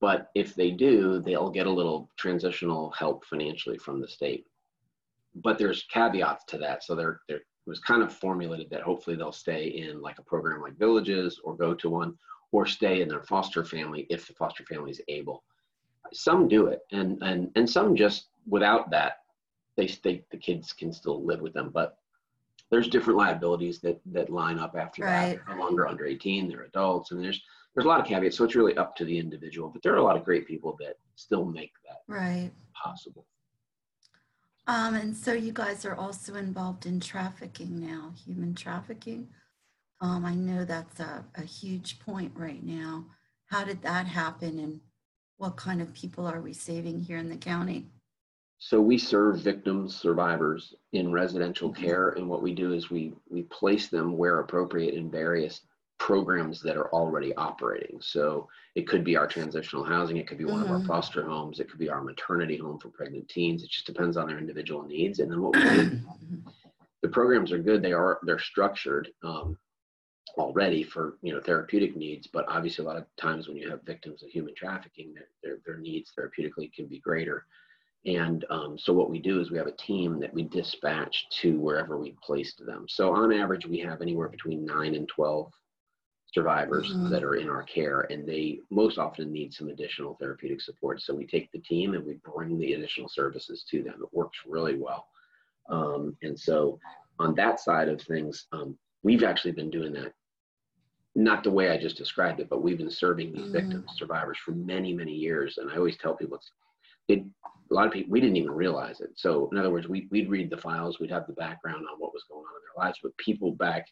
But 0.02 0.30
if 0.36 0.56
they 0.56 0.72
do, 0.72 1.20
they'll 1.20 1.50
get 1.50 1.68
a 1.68 1.72
little 1.72 2.10
transitional 2.18 2.92
help 2.92 3.26
financially 3.26 3.78
from 3.78 4.02
the 4.02 4.08
state. 4.08 4.46
But 5.36 5.58
there's 5.58 5.84
caveats 5.84 6.46
to 6.46 6.58
that. 6.58 6.84
So 6.84 6.94
there, 6.96 7.22
there 7.30 7.42
was 7.66 7.80
kind 7.80 8.04
of 8.04 8.14
formulated 8.14 8.70
that 8.70 8.82
hopefully 8.82 9.16
they'll 9.16 9.32
stay 9.32 9.68
in 9.68 10.02
like 10.02 10.20
a 10.20 10.24
program 10.24 10.62
like 10.62 10.78
Villages 10.78 11.40
or 11.44 11.56
go 11.56 11.74
to 11.74 11.90
one 11.90 12.18
or 12.52 12.66
stay 12.66 13.02
in 13.02 13.08
their 13.08 13.24
foster 13.24 13.64
family 13.64 14.06
if 14.10 14.28
the 14.28 14.34
foster 14.34 14.64
family 14.66 14.92
is 14.92 15.02
able. 15.08 15.44
Some 16.14 16.48
do 16.48 16.68
it, 16.68 16.82
and 16.92 17.18
and 17.24 17.50
and 17.56 17.68
some 17.68 17.96
just 17.96 18.28
without 18.48 18.92
that, 18.92 19.20
they 19.76 19.88
stay. 19.88 20.24
The 20.32 20.38
kids 20.38 20.72
can 20.74 20.94
still 20.94 21.26
live 21.26 21.42
with 21.42 21.54
them, 21.54 21.72
but 21.74 21.98
there's 22.70 22.88
different 22.88 23.18
liabilities 23.18 23.80
that 23.80 24.00
that 24.12 24.30
line 24.30 24.60
up 24.60 24.76
after 24.78 25.04
right. 25.04 25.40
that. 25.48 25.56
No 25.56 25.64
longer 25.64 25.88
under 25.88 26.06
18, 26.06 26.48
they're 26.48 26.64
adults, 26.64 27.12
and 27.12 27.24
there's 27.24 27.42
there's 27.74 27.86
a 27.86 27.88
lot 27.88 28.00
of 28.00 28.06
caveats, 28.06 28.38
so 28.38 28.44
it's 28.44 28.56
really 28.56 28.78
up 28.78 28.96
to 28.98 29.06
the 29.06 29.18
individual. 29.18 29.70
But 29.70 29.82
there 29.82 29.94
are 29.94 29.98
a 29.98 30.04
lot 30.04 30.18
of 30.18 30.24
great 30.24 30.48
people 30.48 30.78
that 30.80 30.96
still 31.16 31.46
make 31.46 31.72
that 31.86 32.00
right 32.08 32.52
possible. 32.74 33.26
Um, 34.68 34.96
and 34.96 35.16
so 35.16 35.34
you 35.34 35.52
guys 35.52 35.84
are 35.84 35.96
also 35.96 36.36
involved 36.36 36.86
in 36.86 37.00
trafficking 37.00 37.80
now, 37.80 38.14
human 38.26 38.56
trafficking. 38.56 39.28
Um, 40.00 40.26
I 40.26 40.36
know 40.36 40.64
that's 40.66 41.00
a, 41.00 41.26
a 41.36 41.42
huge 41.42 42.00
point 42.00 42.32
right 42.36 42.64
now. 42.64 43.06
How 43.48 43.64
did 43.64 43.82
that 43.82 44.08
happen, 44.08 44.60
and 44.60 44.80
what 45.38 45.58
kind 45.58 45.82
of 45.82 45.94
people 45.94 46.26
are 46.26 46.42
we 46.42 46.54
saving 46.54 47.02
here 47.02 47.18
in 47.18 47.30
the 47.30 47.36
county? 47.36 47.88
So 48.60 48.80
we 48.80 48.98
serve 48.98 49.40
victims, 49.40 49.96
survivors 49.96 50.74
in 50.94 51.12
residential 51.12 51.70
mm-hmm. 51.70 51.84
care, 51.84 52.10
and 52.10 52.30
what 52.30 52.42
we 52.42 52.54
do 52.54 52.74
is 52.74 52.90
we 52.90 53.14
we 53.30 53.44
place 53.44 53.88
them 53.88 54.18
where 54.18 54.40
appropriate 54.40 54.94
in 54.94 55.10
various 55.12 55.62
programs 56.00 56.62
that 56.62 56.78
are 56.78 56.90
already 56.90 57.34
operating. 57.36 57.98
So 58.02 58.50
it 58.76 58.88
could 58.88 59.04
be 59.04 59.16
our 59.16 59.28
transitional 59.28 59.84
housing, 59.84 60.18
it 60.18 60.28
could 60.28 60.38
be 60.38 60.46
one 60.46 60.56
mm-hmm. 60.56 60.64
of 60.66 60.72
our 60.72 60.78
mm-hmm. 60.78 60.88
foster 60.88 61.24
homes, 61.24 61.60
it 61.60 61.70
could 61.70 61.80
be 61.80 61.90
our 61.90 62.04
maternity 62.04 62.58
home 62.58 62.80
for 62.80 62.90
pregnant 62.90 63.30
teens. 63.30 63.64
It 63.64 63.70
just 63.70 63.86
depends 63.86 64.18
on 64.18 64.28
their 64.28 64.40
individual 64.40 64.84
needs. 64.84 65.20
And 65.20 65.32
then 65.32 65.42
what 65.42 65.56
we 65.56 65.64
do, 65.64 66.00
the 67.02 67.10
programs 67.10 67.52
are 67.52 67.60
good. 67.60 67.82
They 67.82 67.94
are 67.94 68.20
they're 68.24 68.40
structured 68.40 69.10
um, 69.24 69.58
already 70.38 70.84
for 70.84 71.18
you 71.22 71.34
know 71.34 71.42
therapeutic 71.42 71.96
needs, 71.96 72.28
but 72.28 72.46
obviously 72.48 72.84
a 72.84 72.88
lot 72.88 72.98
of 72.98 73.06
times 73.18 73.48
when 73.48 73.58
you 73.58 73.70
have 73.70 73.84
victims 73.84 74.24
of 74.24 74.30
human 74.30 74.56
trafficking, 74.56 75.14
their 75.14 75.28
their, 75.44 75.58
their 75.66 75.78
needs 75.78 76.12
therapeutically 76.18 76.74
can 76.74 76.88
be 76.88 77.00
greater. 77.00 77.46
And 78.06 78.44
um, 78.50 78.78
so 78.78 78.92
what 78.92 79.10
we 79.10 79.20
do 79.20 79.40
is 79.40 79.50
we 79.50 79.58
have 79.58 79.68
a 79.68 79.72
team 79.72 80.20
that 80.20 80.34
we 80.34 80.44
dispatch 80.44 81.26
to 81.42 81.58
wherever 81.60 81.98
we 81.98 82.16
placed 82.22 82.66
them. 82.66 82.86
So 82.90 83.14
on 83.14 83.32
average, 83.32 83.66
we 83.66 83.80
have 83.80 84.02
anywhere 84.02 84.28
between 84.28 84.66
nine 84.66 84.96
and 84.96 85.08
12 85.08 85.50
survivors 86.34 86.92
mm-hmm. 86.92 87.10
that 87.10 87.24
are 87.24 87.36
in 87.36 87.50
our 87.50 87.64
care 87.64 88.02
and 88.10 88.28
they 88.28 88.60
most 88.70 88.98
often 88.98 89.32
need 89.32 89.54
some 89.54 89.70
additional 89.70 90.16
therapeutic 90.20 90.62
support 90.62 91.02
so 91.02 91.14
we 91.14 91.28
take 91.28 91.52
the 91.52 91.60
team 91.60 91.94
and 91.94 92.06
we 92.06 92.18
bring 92.24 92.58
the 92.58 92.74
additional 92.74 93.08
services 93.08 93.64
to 93.70 93.84
them 93.84 93.96
it 94.02 94.10
works 94.12 94.40
really 94.48 94.78
well 94.78 95.08
um, 95.70 96.16
and 96.24 96.40
so 96.40 96.80
on 97.20 97.36
that 97.36 97.60
side 97.60 97.88
of 97.88 98.02
things 98.02 98.48
um, 98.52 98.78
we've 99.04 99.24
actually 99.24 99.52
been 99.52 99.70
doing 99.70 99.94
that 99.94 100.14
not 101.16 101.44
the 101.44 101.52
way 101.52 101.70
I 101.70 101.78
just 101.78 101.98
described 101.98 102.40
it, 102.40 102.50
but 102.50 102.64
we've 102.64 102.78
been 102.78 102.90
serving 102.90 103.34
these 103.34 103.50
Mhm. 103.50 103.52
victims, 103.52 103.92
survivors 103.98 104.38
for 104.40 104.52
many, 104.52 104.94
many 104.94 105.14
years. 105.14 105.58
And 105.58 105.70
I 105.70 105.78
always 105.78 105.98
tell 105.98 106.16
people 106.16 106.38
it's 106.38 106.52
it, 107.10 107.24
a 107.70 107.74
lot 107.74 107.86
of 107.86 107.94
people 107.94 108.12
we 108.12 108.22
didn't 108.22 108.38
even 108.38 108.52
realize 108.52 109.02
it. 109.02 109.12
So 109.16 109.50
in 109.52 109.58
other 109.58 109.70
words, 109.70 109.88
we, 109.88 110.08
we'd 110.10 110.30
read 110.30 110.50
the 110.50 110.58
files, 110.58 111.00
we'd 111.00 111.12
have 111.12 111.28
the 111.28 111.34
background 111.34 111.86
on 111.92 112.00
what 112.00 112.14
was 112.14 112.24
going 112.24 112.46
on 112.46 112.56
in 112.56 112.62
their 112.64 112.86
lives, 112.86 113.00
but 113.04 113.16
people 113.18 113.52
back 113.52 113.88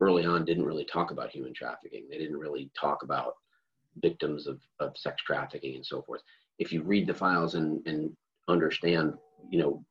early 0.00 0.24
on 0.24 0.44
didn't 0.44 0.64
really 0.64 0.84
talk 0.84 1.10
about 1.10 1.30
human 1.30 1.54
trafficking. 1.54 2.04
They 2.10 2.18
didn't 2.18 2.38
really 2.38 2.70
talk 2.78 3.02
about 3.02 3.34
victims 4.02 4.46
of, 4.46 4.60
of 4.80 4.96
sex 4.96 5.22
trafficking 5.22 5.76
and 5.76 5.86
so 5.86 6.02
forth. 6.02 6.22
If 6.58 6.72
you 6.72 6.82
read 6.82 7.06
the 7.06 7.14
files 7.14 7.54
and, 7.54 7.84
and 7.86 8.14
understand, 8.48 9.14
you 9.48 9.58
know, 9.58 9.84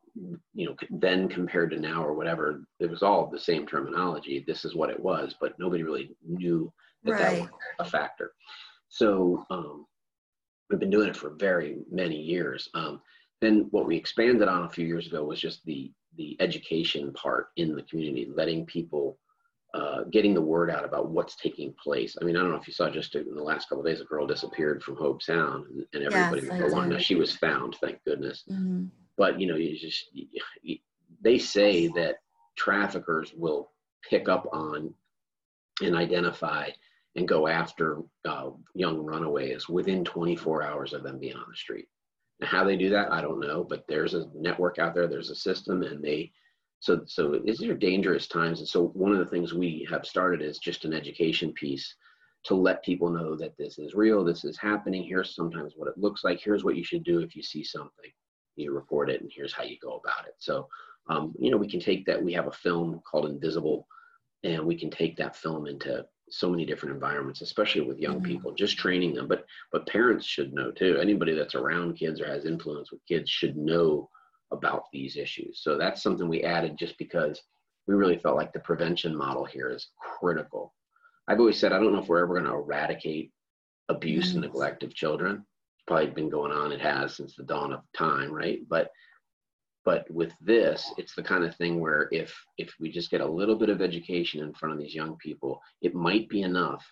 you 0.53 0.67
know, 0.67 0.75
then 0.91 1.27
compared 1.27 1.71
to 1.71 1.79
now 1.79 2.03
or 2.03 2.13
whatever, 2.13 2.63
it 2.79 2.89
was 2.89 3.01
all 3.01 3.27
the 3.27 3.39
same 3.39 3.65
terminology. 3.65 4.43
This 4.45 4.63
is 4.63 4.75
what 4.75 4.91
it 4.91 4.99
was, 4.99 5.35
but 5.39 5.57
nobody 5.57 5.83
really 5.83 6.15
knew 6.25 6.71
that 7.03 7.17
that 7.17 7.41
was 7.41 7.49
a 7.79 7.85
factor. 7.85 8.33
So 8.89 9.45
um, 9.49 9.87
we've 10.69 10.79
been 10.79 10.91
doing 10.91 11.09
it 11.09 11.17
for 11.17 11.31
very 11.31 11.77
many 11.91 12.15
years. 12.15 12.69
Um, 12.75 13.01
then 13.41 13.67
what 13.71 13.87
we 13.87 13.97
expanded 13.97 14.47
on 14.47 14.65
a 14.65 14.69
few 14.69 14.85
years 14.85 15.07
ago 15.07 15.23
was 15.23 15.41
just 15.41 15.65
the 15.65 15.91
the 16.15 16.37
education 16.39 17.11
part 17.13 17.47
in 17.57 17.75
the 17.75 17.81
community, 17.83 18.29
letting 18.35 18.67
people 18.67 19.17
uh, 19.73 20.03
getting 20.11 20.33
the 20.35 20.41
word 20.41 20.69
out 20.69 20.85
about 20.85 21.09
what's 21.09 21.35
taking 21.35 21.73
place. 21.83 22.15
I 22.21 22.25
mean, 22.25 22.35
I 22.37 22.41
don't 22.41 22.51
know 22.51 22.57
if 22.57 22.67
you 22.67 22.73
saw 22.73 22.89
just 22.89 23.15
in 23.15 23.33
the 23.33 23.41
last 23.41 23.67
couple 23.69 23.83
of 23.83 23.87
days, 23.87 24.01
a 24.01 24.05
girl 24.05 24.27
disappeared 24.27 24.83
from 24.83 24.95
Hobe 24.95 25.21
Sound, 25.21 25.65
and, 25.67 25.85
and 25.93 26.03
everybody 26.03 26.41
Yes, 26.47 26.51
was 26.51 26.71
along. 26.71 26.89
Now 26.89 26.97
she 26.99 27.15
was 27.15 27.35
found, 27.35 27.75
thank 27.81 28.03
goodness 28.03 28.43
Mhm. 28.49 28.89
but 29.17 29.39
you 29.39 29.45
know 29.47 29.55
you 29.55 29.77
just 29.77 30.09
you- 30.13 30.79
they 31.21 31.37
say 31.37 31.87
that 31.89 32.17
traffickers 32.57 33.33
will 33.33 33.71
pick 34.09 34.27
up 34.27 34.47
on 34.51 34.93
and 35.81 35.95
identify 35.95 36.69
and 37.15 37.27
go 37.27 37.47
after 37.47 38.01
uh, 38.25 38.49
young 38.75 38.97
runaways 39.03 39.69
within 39.69 40.03
24 40.03 40.63
hours 40.63 40.93
of 40.93 41.03
them 41.03 41.19
being 41.19 41.35
on 41.35 41.45
the 41.49 41.55
street 41.55 41.87
now 42.39 42.47
how 42.47 42.63
they 42.63 42.75
do 42.75 42.89
that 42.89 43.11
i 43.11 43.21
don't 43.21 43.39
know 43.39 43.63
but 43.63 43.83
there's 43.87 44.13
a 44.15 44.27
network 44.35 44.79
out 44.79 44.93
there 44.95 45.07
there's 45.07 45.29
a 45.29 45.35
system 45.35 45.83
and 45.83 46.03
they 46.03 46.31
so 46.83 47.01
so 47.05 47.39
these 47.45 47.63
are 47.63 47.73
dangerous 47.73 48.27
times. 48.27 48.59
And 48.59 48.67
so 48.67 48.87
one 48.87 49.13
of 49.13 49.19
the 49.19 49.25
things 49.25 49.53
we 49.53 49.87
have 49.89 50.05
started 50.05 50.41
is 50.41 50.59
just 50.59 50.83
an 50.83 50.93
education 50.93 51.53
piece 51.53 51.95
to 52.43 52.55
let 52.55 52.83
people 52.83 53.09
know 53.09 53.37
that 53.37 53.57
this 53.57 53.79
is 53.79 53.93
real 53.95 54.21
this 54.25 54.43
is 54.43 54.57
happening. 54.57 55.01
Here's 55.01 55.33
sometimes 55.33 55.73
what 55.77 55.87
it 55.87 55.97
looks 55.97 56.25
like. 56.25 56.41
Here's 56.41 56.65
what 56.65 56.75
you 56.75 56.83
should 56.83 57.05
do 57.05 57.19
if 57.21 57.37
you 57.37 57.41
see 57.41 57.63
something. 57.63 58.11
You 58.57 58.73
report 58.73 59.09
it 59.09 59.21
and 59.21 59.31
here's 59.33 59.53
how 59.53 59.63
you 59.63 59.77
go 59.81 60.01
about 60.03 60.27
it. 60.27 60.35
So 60.39 60.67
um, 61.07 61.33
you 61.39 61.51
know 61.51 61.57
we 61.57 61.69
can 61.69 61.79
take 61.79 62.05
that. 62.05 62.21
We 62.21 62.33
have 62.33 62.47
a 62.47 62.51
film 62.51 62.99
called 63.09 63.29
invisible 63.29 63.87
and 64.43 64.65
we 64.65 64.75
can 64.77 64.89
take 64.89 65.15
that 65.15 65.37
film 65.37 65.67
into 65.67 66.05
so 66.29 66.49
many 66.49 66.65
different 66.65 66.95
environments 66.95 67.41
especially 67.41 67.81
with 67.81 67.97
young 67.97 68.19
Mhm. 68.19 68.25
people 68.25 68.51
just 68.53 68.77
training 68.77 69.13
them. 69.13 69.29
But 69.29 69.45
but 69.71 69.87
parents 69.87 70.25
should 70.25 70.51
know 70.51 70.69
too. 70.71 70.97
Anybody 70.97 71.33
that's 71.33 71.55
around 71.55 71.95
kids 71.95 72.19
or 72.19 72.27
has 72.27 72.43
influence 72.43 72.91
with 72.91 73.05
kids 73.07 73.29
should 73.29 73.55
know 73.55 74.09
about 74.53 74.83
these 74.93 75.17
issues. 75.17 75.59
So 75.61 75.77
that's 75.77 76.01
something 76.01 76.27
we 76.27 76.43
added 76.43 76.77
just 76.77 76.97
because 76.97 77.41
we 77.87 77.95
really 77.95 78.17
felt 78.17 78.37
like 78.37 78.53
the 78.53 78.59
prevention 78.59 79.15
model 79.15 79.43
here 79.43 79.69
is 79.69 79.89
critical. 79.99 80.73
I've 81.27 81.39
always 81.39 81.57
said 81.59 81.71
i 81.73 81.79
don't 81.79 81.93
know 81.93 81.99
if 82.01 82.07
we're 82.07 82.23
ever 82.23 82.33
going 82.39 82.45
to 82.45 82.53
eradicate 82.53 83.31
abuse 83.89 84.33
and 84.33 84.43
Mhm. 84.43 84.47
neglect 84.47 84.83
of 84.83 84.93
children. 84.93 85.45
Probably 85.87 86.07
been 86.07 86.29
going 86.29 86.51
on 86.53 86.71
it 86.71 86.79
has 86.81 87.17
since 87.17 87.35
the 87.35 87.43
dawn 87.43 87.73
of 87.73 87.81
time 87.93 88.31
right? 88.31 88.59
But 88.69 88.91
but 89.85 90.09
with 90.09 90.33
this 90.39 90.93
it's 90.97 91.13
the 91.15 91.23
kind 91.23 91.43
of 91.43 91.55
thing 91.57 91.79
where 91.81 92.07
if 92.11 92.33
if 92.57 92.73
we 92.79 92.89
just 92.89 93.11
get 93.11 93.19
a 93.21 93.25
little 93.39 93.55
bit 93.55 93.69
of 93.69 93.81
education 93.81 94.41
in 94.41 94.53
front 94.53 94.73
of 94.73 94.79
these 94.79 94.95
young 94.95 95.17
people 95.17 95.61
it 95.81 95.93
might 95.93 96.29
be 96.29 96.41
enough 96.43 96.85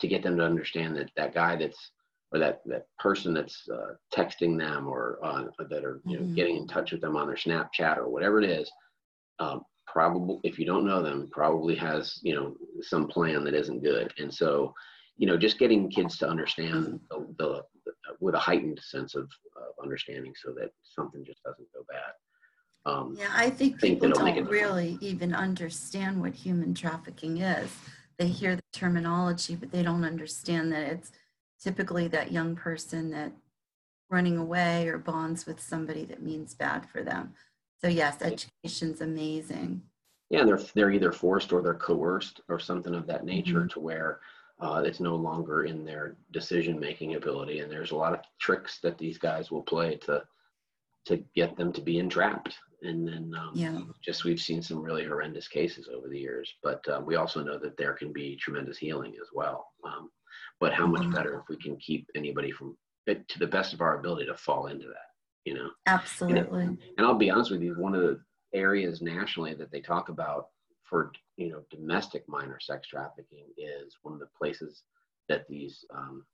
to 0.00 0.08
get 0.08 0.22
them 0.22 0.36
to 0.36 0.44
understand 0.44 0.94
that 0.96 1.10
that 1.16 1.32
guy 1.32 1.56
that's 1.56 1.92
or 2.32 2.38
that 2.38 2.60
that 2.66 2.86
person 2.98 3.32
that's 3.34 3.68
uh, 3.72 3.94
texting 4.14 4.58
them 4.58 4.86
or 4.86 5.18
uh, 5.22 5.44
that 5.70 5.84
are 5.84 6.00
you 6.04 6.18
know 6.18 6.24
Mhm. 6.24 6.34
getting 6.34 6.56
in 6.56 6.66
touch 6.66 6.92
with 6.92 7.00
them 7.00 7.16
on 7.16 7.26
their 7.26 7.36
snapchat 7.36 7.96
or 7.98 8.08
whatever 8.08 8.40
it 8.40 8.48
is 8.50 8.70
um, 9.38 9.62
probably 9.86 10.38
if 10.42 10.58
you 10.58 10.66
don't 10.66 10.86
know 10.86 11.02
them 11.02 11.28
probably 11.30 11.74
has 11.76 12.18
you 12.22 12.34
know 12.34 12.56
some 12.82 13.06
plan 13.06 13.44
that 13.44 13.54
isn't 13.54 13.82
good 13.82 14.12
and 14.18 14.32
so 14.32 14.74
you 15.16 15.26
know 15.26 15.36
just 15.36 15.58
getting 15.58 15.88
kids 15.88 16.18
to 16.18 16.28
understand 16.28 17.00
the, 17.10 17.26
the, 17.38 17.62
the 17.84 17.92
with 18.20 18.34
a 18.34 18.38
heightened 18.38 18.80
sense 18.82 19.14
of, 19.14 19.24
of 19.56 19.82
understanding 19.82 20.32
so 20.42 20.52
that 20.52 20.70
something 20.82 21.24
just 21.24 21.42
doesn't 21.44 21.68
go 21.72 21.84
bad 21.88 22.12
um, 22.90 23.16
Yeah, 23.18 23.30
I 23.34 23.50
think 23.50 23.80
people 23.80 24.08
don't 24.10 24.36
it- 24.36 24.46
really 24.48 24.98
even 25.00 25.34
understand 25.34 26.20
what 26.20 26.34
human 26.34 26.72
trafficking 26.74 27.38
is. 27.38 27.70
They 28.18 28.28
hear 28.28 28.54
the 28.56 28.62
terminology, 28.72 29.56
but 29.56 29.70
they 29.72 29.82
don't 29.82 30.04
understand 30.04 30.72
that 30.72 30.84
it's 30.84 31.10
typically 31.70 32.06
that 32.06 32.30
young 32.30 32.54
person 32.54 33.10
that 33.10 33.32
running 34.08 34.38
away 34.38 34.86
or 34.86 34.98
bonds 34.98 35.46
with 35.46 35.60
somebody 35.60 36.04
that 36.04 36.22
means 36.22 36.54
bad 36.54 36.88
for 36.88 37.02
them. 37.02 37.34
So 37.80 37.88
yes, 37.88 38.22
education's 38.22 39.00
amazing. 39.00 39.82
yeah 40.30 40.44
they're 40.44 40.60
they're 40.74 40.92
either 40.92 41.10
forced 41.12 41.52
or 41.52 41.60
they're 41.62 41.74
coerced 41.90 42.40
or 42.48 42.58
something 42.60 42.94
of 42.94 43.06
that 43.08 43.24
nature 43.24 43.62
Mm-hmm. 43.62 43.74
to 43.74 43.80
where 43.80 44.20
uh, 44.60 44.82
it's 44.86 45.00
no 45.00 45.16
longer 45.16 45.64
in 45.64 45.84
their 45.84 46.16
decision 46.32 46.78
making 46.88 47.16
ability 47.16 47.58
and 47.60 47.70
there's 47.70 47.90
a 47.90 47.96
lot 48.04 48.14
of 48.14 48.20
tricks 48.40 48.78
that 48.84 48.96
these 48.96 49.18
guys 49.18 49.50
will 49.50 49.62
play 49.74 49.96
to 50.06 50.22
to 51.08 51.14
get 51.34 51.56
them 51.56 51.72
to 51.72 51.80
be 51.80 51.98
entrapped 51.98 52.54
and 52.82 53.06
then 53.08 53.24
um, 53.42 53.50
Yeah. 53.54 53.80
just 54.08 54.24
we've 54.24 54.40
seen 54.48 54.62
some 54.62 54.80
really 54.88 55.04
horrendous 55.04 55.48
cases 55.48 55.88
over 55.94 56.08
the 56.08 56.18
years 56.28 56.48
but 56.62 56.80
uh, 56.92 57.00
we 57.08 57.16
also 57.16 57.42
know 57.42 57.58
that 57.58 57.76
there 57.76 57.94
can 58.00 58.12
be 58.12 58.36
tremendous 58.36 58.78
healing 58.78 59.12
as 59.20 59.28
well 59.34 59.58
um, 59.84 60.10
but 60.60 60.72
how 60.72 60.86
much 60.86 61.02
Mhm. 61.02 61.14
better 61.14 61.38
if 61.40 61.48
we 61.48 61.56
can 61.56 61.76
keep 61.78 62.08
anybody 62.14 62.50
from 62.50 62.76
it 63.06 63.26
to 63.28 63.38
the 63.38 63.46
best 63.46 63.72
of 63.72 63.80
our 63.80 63.98
ability 63.98 64.26
to 64.26 64.34
fall 64.34 64.66
into 64.66 64.86
that 64.88 65.10
you 65.44 65.54
know 65.54 65.70
Absolutely. 65.86 66.64
and 66.64 67.06
I'll 67.06 67.14
be 67.14 67.30
honest 67.30 67.50
with 67.50 67.62
you, 67.62 67.74
one 67.74 67.94
of 67.94 68.02
the 68.02 68.20
areas 68.52 69.02
nationally 69.02 69.54
that 69.54 69.70
they 69.70 69.80
talk 69.80 70.08
about 70.08 70.48
for 70.82 71.12
you 71.36 71.50
know 71.50 71.62
domestic 71.70 72.28
minor 72.28 72.58
sex 72.60 72.88
trafficking 72.88 73.46
is 73.56 73.96
one 74.02 74.14
of 74.14 74.20
the 74.20 74.28
places 74.38 74.82
that 75.28 75.46
these 75.48 75.84
um, 75.94 76.24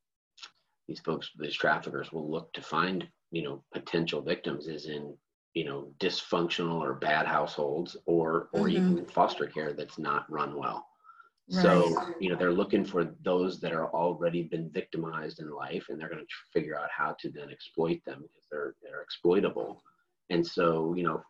these 0.88 1.00
folks, 1.00 1.30
these 1.38 1.54
traffickers, 1.54 2.12
will 2.12 2.30
look 2.30 2.52
to 2.52 2.62
find 2.62 3.08
you 3.30 3.42
know 3.42 3.64
potential 3.72 4.20
victims 4.20 4.66
is 4.66 4.86
in 4.86 5.16
you 5.54 5.64
know 5.64 5.92
dysfunctional 5.98 6.80
or 6.80 6.94
bad 6.94 7.26
households 7.26 7.96
or 8.06 8.48
or 8.52 8.68
even 8.68 9.04
foster 9.06 9.46
care 9.46 9.72
that's 9.72 9.98
not 9.98 10.30
run 10.30 10.54
well. 10.56 10.86
So 11.48 12.14
you 12.20 12.30
know 12.30 12.36
they're 12.36 12.52
looking 12.52 12.84
for 12.84 13.14
those 13.24 13.60
that 13.60 13.72
are 13.72 13.92
already 13.92 14.44
been 14.44 14.70
victimized 14.70 15.40
in 15.40 15.50
life, 15.50 15.86
and 15.88 16.00
they're 16.00 16.08
going 16.08 16.24
to 16.24 16.34
figure 16.52 16.78
out 16.78 16.88
how 16.90 17.16
to 17.20 17.30
then 17.30 17.50
exploit 17.50 18.00
them 18.06 18.22
because 18.22 18.46
they're 18.50 18.74
they're 18.82 19.02
exploitable. 19.02 19.82
And 20.30 20.46
so 20.46 20.94
you 20.94 21.02
know 21.02 21.22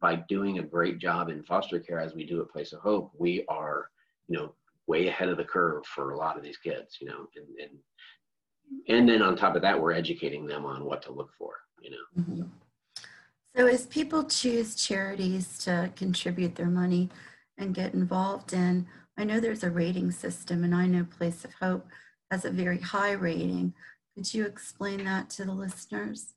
by 0.00 0.16
doing 0.28 0.58
a 0.58 0.62
great 0.62 0.98
job 0.98 1.28
in 1.28 1.42
foster 1.44 1.78
care 1.78 2.00
as 2.00 2.14
we 2.14 2.24
do 2.24 2.40
at 2.40 2.50
Place 2.50 2.72
of 2.72 2.80
Hope, 2.80 3.12
we 3.18 3.44
are 3.48 3.90
you 4.26 4.38
know 4.38 4.54
way 4.86 5.08
ahead 5.08 5.28
of 5.28 5.36
the 5.36 5.44
curve 5.44 5.84
for 5.86 6.10
a 6.10 6.16
lot 6.16 6.36
of 6.36 6.42
these 6.42 6.58
kids. 6.58 6.98
You 7.00 7.08
know, 7.08 7.28
and 7.36 7.46
and 7.60 7.78
and 8.88 9.08
then 9.08 9.22
on 9.22 9.36
top 9.36 9.54
of 9.54 9.62
that, 9.62 9.80
we're 9.80 9.92
educating 9.92 10.46
them 10.46 10.64
on 10.64 10.84
what 10.84 11.02
to 11.02 11.12
look 11.12 11.30
for. 11.38 11.54
You 11.80 11.90
know. 11.90 12.22
Mhm. 12.22 12.48
So, 13.56 13.66
as 13.66 13.86
people 13.86 14.24
choose 14.24 14.74
charities 14.74 15.58
to 15.64 15.90
contribute 15.96 16.54
their 16.54 16.70
money 16.70 17.10
and 17.56 17.74
get 17.74 17.92
involved 17.92 18.52
in, 18.52 18.86
I 19.18 19.24
know 19.24 19.40
there's 19.40 19.64
a 19.64 19.70
rating 19.70 20.12
system, 20.12 20.62
and 20.62 20.72
I 20.72 20.86
know 20.86 21.04
Place 21.04 21.44
of 21.44 21.52
Hope 21.54 21.88
has 22.30 22.44
a 22.44 22.50
very 22.50 22.78
high 22.78 23.12
rating. 23.12 23.74
Could 24.14 24.32
you 24.32 24.46
explain 24.46 25.04
that 25.04 25.28
to 25.30 25.44
the 25.44 25.52
listeners? 25.52 26.34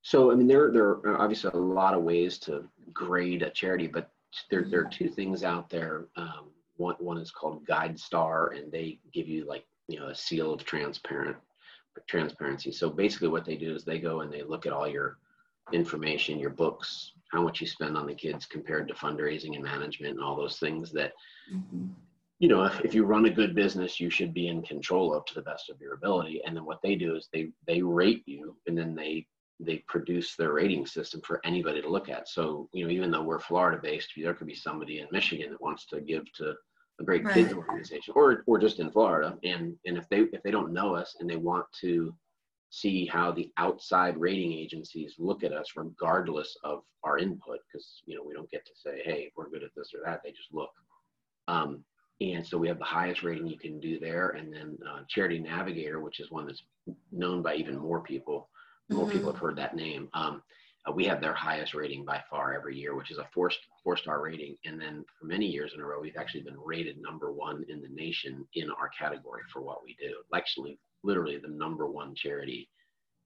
So, 0.00 0.32
I 0.32 0.34
mean, 0.34 0.46
there, 0.46 0.70
there 0.70 0.84
are 0.84 1.20
obviously 1.20 1.50
a 1.52 1.56
lot 1.58 1.92
of 1.92 2.02
ways 2.02 2.38
to 2.40 2.64
grade 2.92 3.42
a 3.42 3.50
charity, 3.50 3.86
but 3.86 4.10
there, 4.50 4.62
there 4.62 4.80
are 4.80 4.90
two 4.90 5.10
things 5.10 5.44
out 5.44 5.68
there. 5.68 6.06
Um, 6.16 6.50
one, 6.76 6.94
one 6.98 7.18
is 7.18 7.30
called 7.30 7.66
GuideStar, 7.66 8.56
and 8.56 8.72
they 8.72 8.98
give 9.12 9.28
you 9.28 9.44
like, 9.46 9.66
you 9.88 10.00
know, 10.00 10.08
a 10.08 10.14
seal 10.14 10.54
of 10.54 10.64
transparent 10.64 11.36
transparency. 12.06 12.72
So 12.72 12.88
basically 12.88 13.28
what 13.28 13.44
they 13.44 13.56
do 13.56 13.74
is 13.74 13.84
they 13.84 13.98
go 13.98 14.20
and 14.20 14.32
they 14.32 14.42
look 14.42 14.64
at 14.66 14.72
all 14.72 14.88
your 14.88 15.18
information, 15.72 16.38
your 16.38 16.50
books, 16.50 17.12
how 17.32 17.42
much 17.42 17.60
you 17.60 17.66
spend 17.66 17.96
on 17.96 18.06
the 18.06 18.14
kids 18.14 18.46
compared 18.46 18.88
to 18.88 18.94
fundraising 18.94 19.54
and 19.54 19.64
management 19.64 20.14
and 20.16 20.24
all 20.24 20.36
those 20.36 20.58
things 20.58 20.92
that 20.92 21.12
Mhm. 21.52 21.94
You 22.38 22.48
know, 22.48 22.64
if, 22.64 22.80
if 22.80 22.94
you 22.94 23.04
run 23.04 23.24
a 23.24 23.30
good 23.30 23.54
business, 23.54 23.98
you 23.98 24.10
should 24.10 24.34
be 24.34 24.48
in 24.48 24.62
control 24.62 25.14
of 25.14 25.24
to 25.26 25.34
the 25.34 25.42
best 25.42 25.70
of 25.70 25.80
your 25.80 25.94
ability. 25.94 26.42
And 26.44 26.54
then 26.54 26.64
what 26.64 26.82
they 26.82 26.94
do 26.94 27.16
is 27.16 27.28
they 27.32 27.50
they 27.66 27.80
rate 27.82 28.24
you, 28.26 28.56
and 28.66 28.76
then 28.76 28.94
they 28.94 29.26
they 29.58 29.78
produce 29.88 30.36
their 30.36 30.52
rating 30.52 30.86
system 30.86 31.22
for 31.22 31.40
anybody 31.44 31.80
to 31.80 31.88
look 31.88 32.10
at. 32.10 32.28
So 32.28 32.68
you 32.72 32.84
know, 32.84 32.90
even 32.90 33.10
though 33.10 33.22
we're 33.22 33.40
Florida 33.40 33.80
based, 33.82 34.12
there 34.16 34.34
could 34.34 34.46
be 34.46 34.54
somebody 34.54 35.00
in 35.00 35.08
Michigan 35.10 35.50
that 35.50 35.62
wants 35.62 35.86
to 35.86 36.00
give 36.00 36.30
to 36.34 36.54
a 37.00 37.04
great 37.04 37.26
kids 37.30 37.54
organization, 37.54 38.12
or 38.14 38.44
or 38.46 38.58
just 38.58 38.80
in 38.80 38.90
Florida. 38.90 39.38
And 39.42 39.74
and 39.86 39.96
if 39.96 40.06
they 40.10 40.20
if 40.32 40.42
they 40.42 40.50
don't 40.50 40.74
know 40.74 40.94
us 40.94 41.16
and 41.20 41.28
they 41.28 41.36
want 41.36 41.66
to 41.80 42.14
see 42.68 43.06
how 43.06 43.32
the 43.32 43.50
outside 43.56 44.18
rating 44.18 44.52
agencies 44.52 45.14
look 45.18 45.44
at 45.44 45.52
us 45.52 45.68
regardless 45.76 46.54
of 46.64 46.82
our 47.04 47.16
input 47.16 47.60
because 47.66 48.02
you 48.04 48.16
know 48.16 48.24
we 48.26 48.34
don't 48.34 48.50
get 48.50 48.66
to 48.66 48.72
say 48.74 49.00
hey 49.04 49.30
we're 49.36 49.48
good 49.48 49.62
at 49.62 49.70
this 49.76 49.92
or 49.94 50.00
that 50.04 50.20
they 50.24 50.32
just 50.32 50.52
look 50.52 50.70
um, 51.48 51.84
and 52.20 52.46
so 52.46 52.56
we 52.56 52.68
have 52.68 52.78
the 52.78 52.84
highest 52.84 53.22
rating 53.22 53.46
you 53.46 53.58
can 53.58 53.78
do 53.78 53.98
there. 53.98 54.30
And 54.30 54.52
then 54.52 54.78
uh, 54.88 55.00
Charity 55.08 55.38
Navigator, 55.38 56.00
which 56.00 56.20
is 56.20 56.30
one 56.30 56.46
that's 56.46 56.62
known 57.12 57.42
by 57.42 57.56
even 57.56 57.76
more 57.76 58.00
people. 58.00 58.48
More 58.88 59.04
mm-hmm. 59.04 59.12
people 59.12 59.32
have 59.32 59.40
heard 59.40 59.56
that 59.56 59.76
name. 59.76 60.08
Um, 60.14 60.42
uh, 60.86 60.92
we 60.92 61.04
have 61.04 61.20
their 61.20 61.34
highest 61.34 61.74
rating 61.74 62.04
by 62.04 62.22
far 62.30 62.54
every 62.54 62.76
year, 62.76 62.94
which 62.94 63.10
is 63.10 63.18
a 63.18 63.28
four, 63.34 63.50
four 63.82 63.96
star 63.96 64.22
rating. 64.22 64.56
And 64.64 64.80
then 64.80 65.04
for 65.18 65.26
many 65.26 65.46
years 65.46 65.72
in 65.74 65.80
a 65.80 65.84
row, 65.84 66.00
we've 66.00 66.16
actually 66.16 66.42
been 66.42 66.58
rated 66.58 67.00
number 67.00 67.32
one 67.32 67.64
in 67.68 67.82
the 67.82 67.88
nation 67.88 68.46
in 68.54 68.70
our 68.70 68.88
category 68.98 69.42
for 69.52 69.60
what 69.60 69.82
we 69.84 69.96
do. 70.00 70.14
Actually, 70.34 70.78
literally 71.02 71.38
the 71.38 71.48
number 71.48 71.86
one 71.86 72.14
charity 72.14 72.68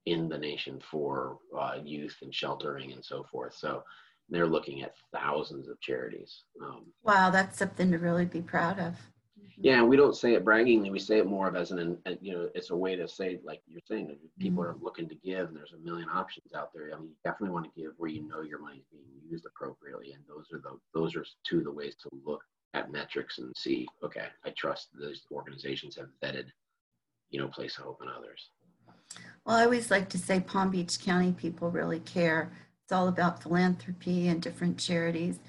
in 0.05 0.27
the 0.27 0.37
nation 0.37 0.81
for 0.89 1.37
uh, 1.57 1.75
youth 1.83 2.15
and 2.23 2.33
sheltering 2.33 2.91
and 2.91 3.05
so 3.05 3.23
forth. 3.31 3.53
So 3.55 3.83
they're 4.31 4.47
looking 4.47 4.81
at 4.81 4.95
thousands 5.13 5.67
of 5.67 5.79
charities. 5.81 6.43
Um, 6.63 6.85
wow, 7.03 7.29
that's 7.29 7.59
something 7.59 7.91
to 7.91 7.99
really 7.99 8.25
be 8.25 8.41
proud 8.41 8.79
of. 8.79 8.95
Yeah, 9.57 9.83
we 9.83 9.95
don't 9.95 10.15
say 10.15 10.33
it 10.33 10.43
braggingly. 10.43 10.89
We 10.89 10.97
say 10.97 11.19
it 11.19 11.27
more 11.27 11.47
of 11.47 11.55
as 11.55 11.69
an, 11.71 11.99
you 12.19 12.33
know, 12.33 12.49
it's 12.55 12.71
a 12.71 12.75
way 12.75 12.95
to 12.95 13.07
say, 13.07 13.39
like 13.43 13.61
you're 13.67 13.81
saying, 13.87 14.17
people 14.39 14.63
mm-hmm. 14.63 14.71
are 14.71 14.83
looking 14.83 15.07
to 15.09 15.15
give, 15.15 15.49
and 15.49 15.55
there's 15.55 15.73
a 15.73 15.85
million 15.85 16.09
options 16.09 16.53
out 16.55 16.71
there. 16.73 16.89
I 16.93 16.97
mean, 16.97 17.09
you 17.09 17.15
definitely 17.23 17.53
want 17.53 17.65
to 17.65 17.79
give 17.79 17.91
where 17.97 18.09
you 18.09 18.27
know 18.27 18.41
your 18.41 18.59
money's 18.59 18.85
being 18.91 19.03
used 19.29 19.45
appropriately, 19.45 20.13
and 20.13 20.23
those 20.27 20.47
are 20.51 20.61
the 20.63 20.79
those 20.95 21.15
are 21.15 21.25
two 21.43 21.59
of 21.59 21.65
the 21.65 21.71
ways 21.71 21.95
to 22.01 22.09
look 22.25 22.41
at 22.73 22.91
metrics 22.91 23.37
and 23.37 23.53
see, 23.55 23.87
okay, 24.03 24.25
I 24.45 24.51
trust 24.51 24.89
those 24.99 25.25
organizations 25.31 25.97
have 25.97 26.07
vetted, 26.23 26.45
you 27.29 27.39
know, 27.39 27.47
Place 27.47 27.77
of 27.77 27.83
Hope 27.83 27.99
and 28.01 28.09
others. 28.09 28.49
Well, 29.45 29.57
I 29.57 29.65
always 29.65 29.91
like 29.91 30.09
to 30.09 30.17
say 30.17 30.39
Palm 30.39 30.71
Beach 30.71 30.99
County 30.99 31.33
people 31.33 31.69
really 31.69 31.99
care. 31.99 32.51
It's 32.91 32.97
all 32.97 33.07
about 33.07 33.41
philanthropy 33.41 34.27
and 34.27 34.41
different 34.41 34.77
charities. 34.77 35.39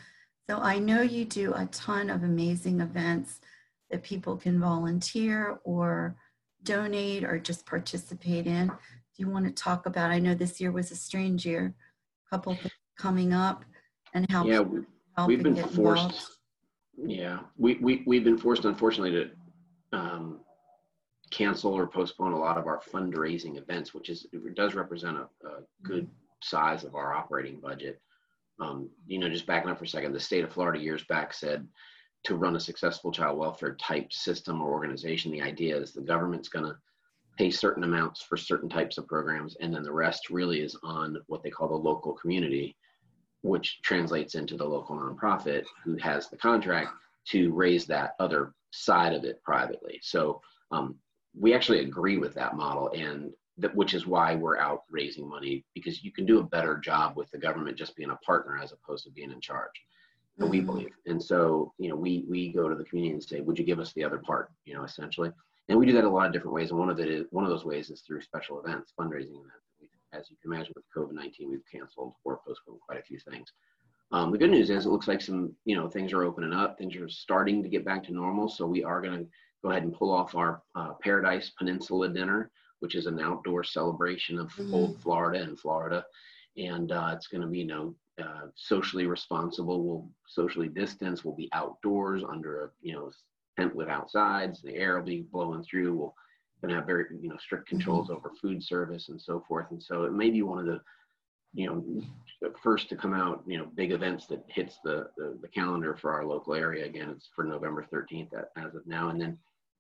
So 0.49 0.59
I 0.59 0.79
know 0.79 1.03
you 1.03 1.25
do 1.25 1.53
a 1.55 1.67
ton 1.73 2.09
of 2.09 2.23
amazing 2.23 2.81
events 2.81 3.41
that 3.91 4.05
people 4.05 4.37
can 4.37 4.61
volunteer 4.61 5.59
or 5.65 6.15
donate 6.63 7.25
or 7.25 7.41
just 7.41 7.67
participate 7.67 8.47
in. 8.47 8.69
Do 8.69 8.75
you 9.17 9.29
want 9.29 9.47
to 9.47 9.51
talk 9.51 9.87
about? 9.87 10.13
I 10.13 10.21
know 10.21 10.35
this 10.35 10.61
year 10.61 10.71
was 10.71 10.93
a 10.93 10.95
strange 10.95 11.45
year, 11.45 11.75
a 12.29 12.31
couple 12.31 12.57
coming 12.97 13.33
up, 13.33 13.65
and 14.15 14.25
how 14.31 14.45
yeah, 14.45 14.61
we, 14.61 14.83
we've 15.27 15.43
been 15.43 15.57
forced. 15.57 15.75
Involved. 15.77 16.27
Yeah, 16.97 17.41
we 17.59 17.75
we 17.81 18.05
we've 18.07 18.23
been 18.23 18.39
forced, 18.39 18.67
unfortunately, 18.67 19.11
to 19.91 19.99
um, 19.99 20.43
cancel 21.33 21.73
or 21.73 21.89
postpone 21.89 22.35
a 22.35 22.39
lot 22.39 22.57
of 22.57 22.69
our 22.69 22.81
fundraising 22.81 23.59
events, 23.59 23.93
which 23.93 24.11
is 24.11 24.29
it 24.33 24.55
does 24.55 24.75
represent 24.77 25.17
a, 25.17 25.23
a 25.45 25.63
good 25.83 26.09
size 26.43 26.85
of 26.85 26.95
our 26.95 27.15
operating 27.15 27.61
budget. 27.61 28.01
Um, 28.61 28.91
you 29.07 29.19
know, 29.19 29.29
just 29.29 29.47
backing 29.47 29.71
up 29.71 29.79
for 29.79 29.85
a 29.85 29.89
second, 29.89 30.13
the 30.13 30.21
state 30.21 30.45
of 30.45 30.53
Florida 30.53 30.79
years 30.79 31.05
back 31.05 31.33
said 31.33 31.67
to 32.25 32.37
run 32.37 32.57
a 32.57 32.61
successful 32.61 33.11
child 33.11 33.39
welfare 33.39 33.75
type 33.75 34.13
system 34.13 34.61
or 34.63 34.71
organization, 34.71 35.33
the 35.33 35.43
idea 35.43 35.77
is 35.77 35.93
the 35.93 36.01
government's 36.01 36.49
going 36.49 36.65
to 36.65 36.77
pay 37.39 37.51
certain 37.51 37.85
amounts 37.85 38.23
for 38.23 38.37
certain 38.37 38.69
types 38.69 38.99
of 38.99 39.09
programs, 39.09 39.57
and 39.61 39.75
then 39.75 39.83
the 39.83 39.93
rest 39.93 40.31
really 40.31 40.61
is 40.61 40.77
on 40.83 41.17
what 41.27 41.43
they 41.43 41.51
call 41.51 41.69
the 41.69 41.75
local 41.75 42.13
community, 42.13 42.77
which 43.41 43.81
translates 43.83 44.35
into 44.35 44.57
the 44.57 44.65
local 44.65 44.97
nonprofit 44.97 45.65
who 45.85 45.97
has 45.97 46.29
the 46.29 46.37
contract 46.37 46.91
to 47.25 47.53
raise 47.53 47.87
that 47.87 48.15
other 48.21 48.53
side 48.71 49.15
of 49.15 49.25
it 49.25 49.43
privately. 49.43 49.99
So 50.03 50.41
um, 50.71 50.97
we 51.39 51.55
actually 51.55 51.81
agree 51.81 52.19
with 52.19 52.35
that 52.35 52.57
model, 52.57 52.91
and 52.95 53.33
that 53.59 53.75
which 53.75 53.95
is 53.95 54.07
why 54.07 54.35
we're 54.35 54.59
out 54.59 54.85
raising 54.91 55.29
money 55.29 55.65
because 55.75 56.03
you 56.03 56.11
can 56.11 56.25
do 56.25 56.41
a 56.41 56.45
better 56.45 56.79
job 56.79 57.17
with 57.17 57.31
the 57.31 57.39
government 57.39 57.77
just 57.77 57.95
being 57.97 58.11
a 58.11 58.17
partner 58.17 58.59
as 58.59 58.73
opposed 58.73 59.05
to 59.05 59.11
being 59.11 59.31
in 59.31 59.41
charge 59.41 59.71
mm-hmm. 60.41 60.51
we 60.51 60.61
believe. 60.61 60.93
And 61.07 61.23
so, 61.23 61.73
you 61.79 61.89
know, 61.89 61.97
we 61.97 62.25
we 62.29 62.53
go 62.53 62.69
to 62.69 62.75
the 62.75 62.85
community 62.85 63.15
and 63.15 63.23
say, 63.23 63.41
would 63.41 63.59
you 63.59 63.65
give 63.65 63.81
us 63.81 63.93
the 63.93 64.05
other 64.05 64.19
part? 64.19 64.51
You 64.65 64.75
know, 64.75 64.85
essentially. 64.85 65.31
And 65.69 65.79
we 65.79 65.87
do 65.87 65.93
that 65.93 66.05
a 66.05 66.09
lot 66.09 66.27
of 66.27 66.33
different 66.33 66.55
ways. 66.55 66.71
And 66.71 66.79
one 66.79 66.91
of 66.91 66.99
it 66.99 67.09
is 67.09 67.27
one 67.31 67.45
of 67.45 67.51
those 67.51 67.65
ways 67.65 67.91
is 67.91 68.01
through 68.01 68.23
special 68.23 68.61
events, 68.61 68.93
fundraising 68.99 69.31
events. 69.31 69.95
As 70.13 70.31
you 70.31 70.37
can 70.43 70.53
imagine, 70.53 70.75
with 70.77 70.85
COVID-19, 70.95 71.49
we've 71.49 71.63
canceled 71.71 72.13
or 72.25 72.41
postponed 72.47 72.81
quite 72.87 72.99
a 72.99 73.03
few 73.03 73.19
things. 73.19 73.51
Um, 74.11 74.31
the 74.31 74.37
good 74.37 74.51
news 74.51 74.69
is 74.69 74.85
it 74.85 74.91
looks 74.91 75.09
like 75.09 75.23
some, 75.23 75.55
you 75.65 75.75
know, 75.75 75.89
things 75.89 76.13
are 76.13 76.25
opening 76.25 76.53
up. 76.53 76.77
Things 76.77 76.97
are 76.97 77.09
starting 77.09 77.63
to 77.63 77.69
get 77.71 77.87
back 77.87 78.05
to 78.05 78.13
normal. 78.13 78.51
So 78.51 78.67
we 78.67 78.85
are 78.85 79.01
going 79.01 79.21
to 79.21 79.27
go 79.63 79.71
ahead 79.71 79.85
and 79.85 79.95
pull 79.95 80.13
off 80.13 80.35
our 80.35 80.61
uh, 80.75 80.93
Paradise 81.01 81.51
Peninsula 81.57 82.11
dinner, 82.11 82.51
which 82.83 82.97
is 82.97 83.07
an 83.07 83.21
outdoor 83.21 83.63
celebration 83.63 84.39
of 84.39 84.49
mm-hmm. 84.49 84.75
old 84.75 85.01
Florida 85.01 85.43
and 85.43 85.59
Florida. 85.59 86.05
And 86.57 86.93
uh, 86.93 87.13
it's 87.15 87.29
going 87.29 87.41
to 87.41 87.47
be, 87.47 87.61
you 87.61 87.67
know, 87.67 87.95
uh, 88.21 88.49
socially 88.55 89.07
responsible. 89.07 89.83
We'll 89.83 90.09
socially 90.27 90.69
distance. 90.69 91.25
We'll 91.25 91.35
be 91.35 91.49
outdoors 91.53 92.23
under 92.29 92.65
a 92.65 92.71
you 92.83 92.93
know 92.93 93.11
tent 93.59 93.75
with 93.75 93.89
outsides. 93.89 94.61
The 94.61 94.75
air 94.75 94.99
will 94.99 95.07
be 95.07 95.25
blowing 95.33 95.65
through. 95.65 95.95
We'll 95.95 96.15
gonna 96.61 96.75
have 96.75 96.87
very 96.87 97.07
you 97.21 97.29
know 97.29 97.39
strict 97.39 97.69
mm-hmm. 97.69 97.77
controls 97.77 98.09
mm-hmm. 98.09 98.17
over 98.17 98.33
food 98.41 98.63
service 98.63 99.09
and 99.09 99.21
so 99.21 99.43
forth. 99.49 99.67
And 99.71 99.83
so 99.83 100.05
it 100.05 100.13
may 100.13 100.31
be 100.31 100.43
one 100.43 100.59
of 100.59 100.67
the 100.67 100.81
you 101.55 101.67
know 101.67 102.53
first 102.63 102.89
to 102.89 102.97
come 102.97 103.15
out 103.15 103.43
you 103.47 103.59
know 103.59 103.67
big 103.75 103.93
events 103.93 104.27
that 104.27 104.45
hits 104.49 104.79
the 104.85 105.09
the, 105.17 105.39
the 105.41 105.49
calendar 105.49 105.97
for 106.01 106.13
our 106.13 106.27
local 106.27 106.55
area. 106.55 106.85
Again, 106.85 107.11
it's 107.11 107.31
for 107.35 107.45
November 107.45 107.87
13th 107.93 108.33
as 108.57 108.75
of 108.75 108.87
now, 108.87 109.09
and 109.09 109.21
then 109.21 109.39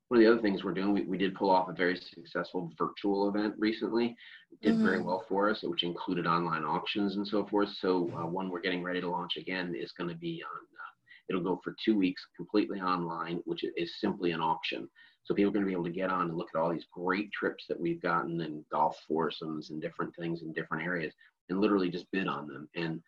one 0.08 0.20
of 0.20 0.26
the 0.26 0.30
other 0.30 0.42
things 0.42 0.62
we're 0.62 0.74
doing, 0.74 0.92
we, 0.92 1.02
we 1.04 1.16
did 1.16 1.34
pull 1.34 1.48
off 1.48 1.70
a 1.70 1.72
very 1.72 1.98
successful 2.14 2.70
virtual 2.78 3.30
event 3.30 3.54
recently. 3.58 4.14
It 4.50 4.60
did 4.60 4.74
mm-hmm. 4.74 4.84
very 4.84 5.00
well 5.00 5.24
for 5.26 5.48
us, 5.48 5.60
which 5.62 5.84
included 5.84 6.26
online 6.26 6.64
auctions 6.64 7.16
and 7.16 7.26
so 7.26 7.46
forth. 7.46 7.70
So 7.80 8.10
uh, 8.14 8.26
one 8.26 8.50
we're 8.50 8.60
getting 8.60 8.82
ready 8.82 9.00
to 9.00 9.08
launch 9.08 9.38
again 9.38 9.74
is 9.74 9.92
going 9.96 10.10
to 10.10 10.16
be 10.16 10.42
on. 10.44 10.60
Uh, 10.60 10.92
it'll 11.30 11.42
go 11.42 11.60
for 11.64 11.74
two 11.82 11.96
weeks 11.96 12.22
completely 12.36 12.78
online, 12.78 13.40
which 13.46 13.64
is 13.64 14.00
simply 14.00 14.32
an 14.32 14.40
auction. 14.40 14.86
So 15.24 15.34
people 15.34 15.50
are 15.50 15.54
going 15.54 15.64
to 15.64 15.68
be 15.68 15.72
able 15.72 15.84
to 15.84 15.90
get 15.90 16.10
on 16.10 16.28
and 16.28 16.36
look 16.36 16.48
at 16.54 16.58
all 16.58 16.70
these 16.70 16.86
great 16.92 17.32
trips 17.32 17.64
that 17.68 17.80
we've 17.80 18.02
gotten 18.02 18.40
and 18.42 18.64
golf 18.70 18.96
foursomes 19.08 19.70
and 19.70 19.80
different 19.80 20.14
things 20.16 20.42
in 20.42 20.52
different 20.52 20.84
areas, 20.84 21.14
and 21.48 21.58
literally 21.58 21.88
just 21.88 22.10
bid 22.10 22.28
on 22.28 22.48
them. 22.48 22.68
And 22.74 23.00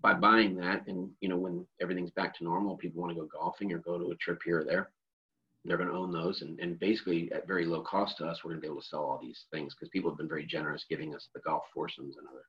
by 0.00 0.14
buying 0.14 0.56
that, 0.56 0.84
and 0.88 1.10
you 1.20 1.28
know, 1.28 1.36
when 1.36 1.64
everything's 1.80 2.10
back 2.10 2.36
to 2.38 2.44
normal, 2.44 2.76
people 2.76 3.02
want 3.02 3.14
to 3.14 3.20
go 3.20 3.28
golfing 3.28 3.72
or 3.72 3.78
go 3.78 3.98
to 3.98 4.10
a 4.10 4.16
trip 4.16 4.40
here 4.44 4.62
or 4.62 4.64
there 4.64 4.90
they're 5.64 5.76
going 5.76 5.88
to 5.88 5.94
own 5.94 6.12
those 6.12 6.42
and, 6.42 6.58
and 6.60 6.78
basically 6.78 7.30
at 7.32 7.46
very 7.46 7.66
low 7.66 7.82
cost 7.82 8.16
to 8.16 8.26
us 8.26 8.42
we're 8.42 8.50
going 8.50 8.60
to 8.60 8.66
be 8.66 8.70
able 8.70 8.80
to 8.80 8.86
sell 8.86 9.04
all 9.04 9.18
these 9.20 9.46
things 9.52 9.74
because 9.74 9.88
people 9.90 10.10
have 10.10 10.18
been 10.18 10.28
very 10.28 10.46
generous 10.46 10.86
giving 10.88 11.14
us 11.14 11.28
the 11.34 11.40
golf 11.40 11.64
foursomes 11.74 12.16
and 12.16 12.26
other 12.28 12.44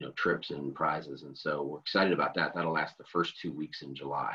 you 0.00 0.06
know 0.06 0.12
trips 0.16 0.50
and 0.50 0.74
prizes 0.74 1.22
and 1.22 1.36
so 1.36 1.62
we're 1.62 1.78
excited 1.78 2.12
about 2.12 2.34
that. 2.34 2.54
That'll 2.54 2.72
last 2.72 2.98
the 2.98 3.04
first 3.04 3.40
two 3.40 3.52
weeks 3.52 3.82
in 3.82 3.94
july. 3.94 4.34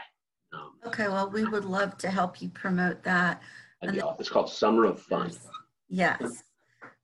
Um, 0.54 0.73
okay 0.88 1.08
well 1.08 1.30
we 1.30 1.45
would 1.45 1.65
love 1.65 1.97
to 1.99 2.10
help 2.10 2.41
you 2.41 2.49
promote 2.49 3.04
that. 3.04 3.41
And 3.82 3.97
then, 3.97 4.06
it's 4.19 4.30
called 4.30 4.49
summer 4.49 4.86
of 4.86 5.01
fun. 5.01 5.32
Yes. 5.89 6.43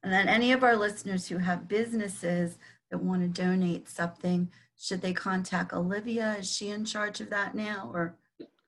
And 0.04 0.14
then 0.14 0.30
any 0.30 0.52
of 0.52 0.64
our 0.64 0.78
listeners 0.78 1.28
who 1.28 1.40
have 1.40 1.68
businesses 1.68 2.60
that 2.92 3.00
want 3.00 3.22
to 3.22 3.28
donate 3.28 3.90
something 3.90 4.50
should 4.80 5.02
they 5.02 5.12
contact 5.12 5.74
olivia? 5.74 6.36
Is 6.40 6.54
she 6.54 6.70
in 6.70 6.86
charge 6.86 7.20
of 7.20 7.32
that 7.32 7.56
now 7.56 7.90
or 7.94 8.16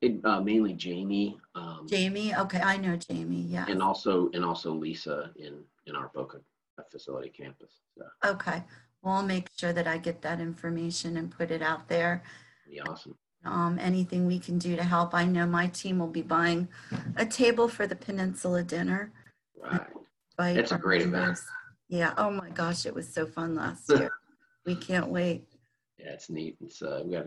it, 0.01 0.23
uh, 0.23 0.39
mainly 0.41 0.73
Jamie. 0.73 1.38
Um, 1.55 1.85
Jamie, 1.89 2.35
okay, 2.35 2.62
I 2.62 2.77
know 2.77 2.95
Jamie. 2.95 3.45
Yeah. 3.47 3.65
And 3.67 3.81
also 3.81 4.29
and 4.33 4.45
also 4.45 4.73
Lisa 4.73 5.31
in 5.35 5.63
in 5.85 5.95
our 5.95 6.09
Boca 6.13 6.39
facility 6.89 7.29
campus. 7.29 7.81
So. 7.97 8.05
Okay, 8.25 8.63
well, 9.01 9.15
I'll 9.15 9.23
make 9.23 9.47
sure 9.57 9.73
that 9.73 9.88
I 9.88 9.97
get 9.97 10.21
that 10.21 10.39
information 10.39 11.17
and 11.17 11.29
put 11.29 11.51
it 11.51 11.62
out 11.62 11.88
there. 11.88 12.23
Be 12.69 12.79
awesome. 12.81 13.17
Um, 13.45 13.79
anything 13.79 14.27
we 14.27 14.39
can 14.39 14.57
do 14.57 14.75
to 14.75 14.83
help. 14.83 15.13
I 15.13 15.25
know 15.25 15.45
my 15.45 15.67
team 15.67 15.99
will 15.99 16.07
be 16.07 16.21
buying 16.21 16.67
a 17.15 17.25
table 17.25 17.67
for 17.69 17.88
the 17.88 17.95
Peninsula 17.95 18.63
dinner. 18.63 19.12
Right. 19.62 19.88
That's 20.55 20.71
a 20.71 20.77
great 20.77 21.01
members. 21.07 21.39
event. 21.39 21.39
Yeah. 21.89 22.13
Oh 22.17 22.31
my 22.31 22.49
gosh, 22.49 22.85
it 22.85 22.93
was 22.93 23.12
so 23.12 23.25
fun 23.25 23.55
last 23.55 23.89
year. 23.89 24.12
we 24.65 24.75
can't 24.75 25.07
wait. 25.09 25.45
Yeah, 25.97 26.12
it's 26.12 26.29
neat. 26.29 26.57
It's 26.62 26.81
uh, 26.81 27.01
we 27.05 27.13
got 27.13 27.25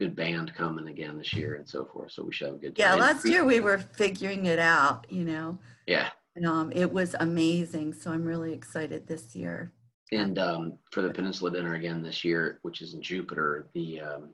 good 0.00 0.16
band 0.16 0.52
coming 0.54 0.88
again 0.88 1.18
this 1.18 1.34
year 1.34 1.56
and 1.56 1.68
so 1.68 1.84
forth. 1.84 2.10
So 2.10 2.24
we 2.24 2.32
should 2.32 2.46
have 2.46 2.56
a 2.56 2.58
good 2.58 2.74
time. 2.76 2.98
Yeah, 2.98 3.04
last 3.04 3.26
year 3.26 3.44
we 3.44 3.60
were 3.60 3.78
figuring 3.78 4.46
it 4.46 4.58
out, 4.58 5.06
you 5.10 5.24
know. 5.24 5.58
Yeah. 5.86 6.08
And 6.36 6.46
um, 6.46 6.72
it 6.74 6.90
was 6.90 7.14
amazing. 7.20 7.92
So 7.92 8.10
I'm 8.10 8.24
really 8.24 8.54
excited 8.54 9.06
this 9.06 9.36
year. 9.36 9.72
And 10.10 10.38
um, 10.38 10.78
for 10.90 11.02
the 11.02 11.10
Peninsula 11.10 11.50
Dinner 11.50 11.74
again 11.74 12.02
this 12.02 12.24
year, 12.24 12.60
which 12.62 12.80
is 12.80 12.94
in 12.94 13.02
Jupiter, 13.02 13.68
the 13.74 14.00
um, 14.00 14.30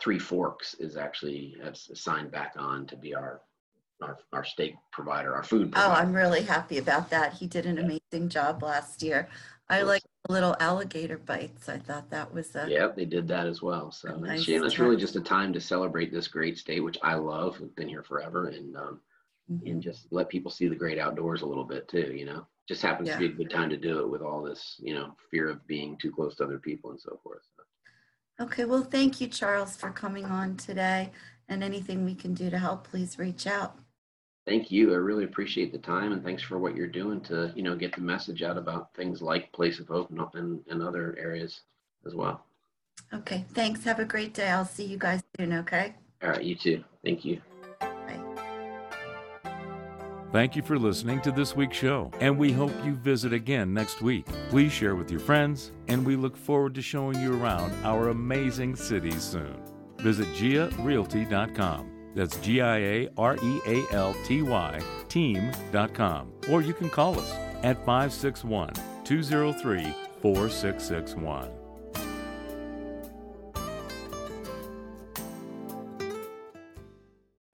Three 0.00 0.18
Forks 0.18 0.74
is 0.80 0.96
actually 0.96 1.56
signed 1.74 2.30
back 2.30 2.54
on 2.56 2.86
to 2.86 2.96
be 2.96 3.14
our 3.14 3.42
our, 4.02 4.16
our 4.32 4.44
steak 4.44 4.76
provider, 4.92 5.34
our 5.34 5.42
food 5.42 5.72
provider. 5.72 5.92
Oh, 5.92 5.94
I'm 5.94 6.14
really 6.14 6.42
happy 6.42 6.78
about 6.78 7.10
that. 7.10 7.34
He 7.34 7.46
did 7.46 7.66
an 7.66 7.76
amazing 7.76 8.30
job 8.30 8.62
last 8.62 9.02
year. 9.02 9.28
I 9.70 9.82
like 9.82 10.02
little 10.28 10.56
alligator 10.60 11.16
bites. 11.16 11.68
I 11.68 11.78
thought 11.78 12.10
that 12.10 12.34
was 12.34 12.54
a 12.56 12.68
yeah. 12.68 12.88
They 12.94 13.04
did 13.04 13.28
that 13.28 13.46
as 13.46 13.62
well. 13.62 13.90
So 13.92 14.16
nice 14.16 14.40
it's, 14.40 14.48
it's 14.48 14.78
really 14.78 14.96
just 14.96 15.16
a 15.16 15.20
time 15.20 15.52
to 15.52 15.60
celebrate 15.60 16.12
this 16.12 16.28
great 16.28 16.58
state, 16.58 16.80
which 16.80 16.98
I 17.02 17.14
love. 17.14 17.60
We've 17.60 17.74
been 17.76 17.88
here 17.88 18.02
forever, 18.02 18.48
and 18.48 18.76
um, 18.76 19.00
mm-hmm. 19.50 19.66
and 19.66 19.82
just 19.82 20.08
let 20.10 20.28
people 20.28 20.50
see 20.50 20.66
the 20.66 20.74
great 20.74 20.98
outdoors 20.98 21.42
a 21.42 21.46
little 21.46 21.64
bit 21.64 21.88
too. 21.88 22.12
You 22.14 22.26
know, 22.26 22.46
just 22.68 22.82
happens 22.82 23.08
yeah. 23.08 23.14
to 23.14 23.20
be 23.20 23.26
a 23.26 23.36
good 23.36 23.50
time 23.50 23.70
to 23.70 23.76
do 23.76 24.00
it 24.00 24.10
with 24.10 24.22
all 24.22 24.42
this, 24.42 24.76
you 24.78 24.94
know, 24.94 25.16
fear 25.30 25.48
of 25.48 25.66
being 25.66 25.96
too 25.96 26.10
close 26.10 26.36
to 26.36 26.44
other 26.44 26.58
people 26.58 26.90
and 26.90 27.00
so 27.00 27.18
forth. 27.22 27.42
So. 27.56 28.44
Okay, 28.44 28.64
well, 28.64 28.82
thank 28.82 29.20
you, 29.20 29.28
Charles, 29.28 29.76
for 29.76 29.90
coming 29.90 30.24
on 30.24 30.56
today. 30.56 31.10
and 31.48 31.64
anything 31.64 32.04
we 32.04 32.14
can 32.14 32.32
do 32.32 32.48
to 32.48 32.58
help, 32.58 32.88
please 32.88 33.18
reach 33.18 33.44
out. 33.46 33.76
Thank 34.46 34.70
you. 34.70 34.92
I 34.92 34.96
really 34.96 35.24
appreciate 35.24 35.72
the 35.72 35.78
time 35.78 36.12
and 36.12 36.24
thanks 36.24 36.42
for 36.42 36.58
what 36.58 36.74
you're 36.74 36.86
doing 36.86 37.20
to, 37.22 37.52
you 37.54 37.62
know, 37.62 37.76
get 37.76 37.94
the 37.94 38.00
message 38.00 38.42
out 38.42 38.56
about 38.56 38.94
things 38.94 39.22
like 39.22 39.52
Place 39.52 39.78
of 39.78 39.88
Hope 39.88 40.10
and, 40.10 40.20
and, 40.34 40.60
and 40.68 40.82
other 40.82 41.16
areas 41.18 41.60
as 42.06 42.14
well. 42.14 42.44
Okay, 43.12 43.44
thanks. 43.52 43.84
Have 43.84 43.98
a 43.98 44.04
great 44.04 44.34
day. 44.34 44.48
I'll 44.48 44.64
see 44.64 44.84
you 44.84 44.96
guys 44.98 45.22
soon, 45.38 45.52
okay? 45.52 45.94
All 46.22 46.30
right, 46.30 46.42
you 46.42 46.54
too. 46.54 46.84
Thank 47.04 47.24
you. 47.24 47.40
Bye. 47.80 48.20
Thank 50.32 50.54
you 50.54 50.62
for 50.62 50.78
listening 50.78 51.20
to 51.22 51.32
this 51.32 51.56
week's 51.56 51.76
show, 51.76 52.10
and 52.20 52.38
we 52.38 52.52
hope 52.52 52.72
you 52.84 52.94
visit 52.94 53.32
again 53.32 53.74
next 53.74 54.00
week. 54.00 54.26
Please 54.48 54.70
share 54.70 54.94
with 54.94 55.10
your 55.10 55.18
friends, 55.18 55.72
and 55.88 56.06
we 56.06 56.14
look 56.14 56.36
forward 56.36 56.74
to 56.76 56.82
showing 56.82 57.20
you 57.20 57.40
around 57.42 57.72
our 57.84 58.10
amazing 58.10 58.76
city 58.76 59.10
soon. 59.12 59.60
Visit 59.98 60.28
GIARealty.com. 60.28 61.99
That's 62.14 62.36
G 62.38 62.60
I 62.60 62.78
A 62.78 63.08
R 63.16 63.36
E 63.42 63.60
A 63.66 63.84
L 63.92 64.14
T 64.24 64.42
Y 64.42 64.80
team.com. 65.10 66.32
Or 66.50 66.62
you 66.62 66.72
can 66.72 66.88
call 66.88 67.18
us 67.18 67.30
at 67.62 67.76
561 67.84 68.72
203 69.04 69.94
4661. 70.22 71.59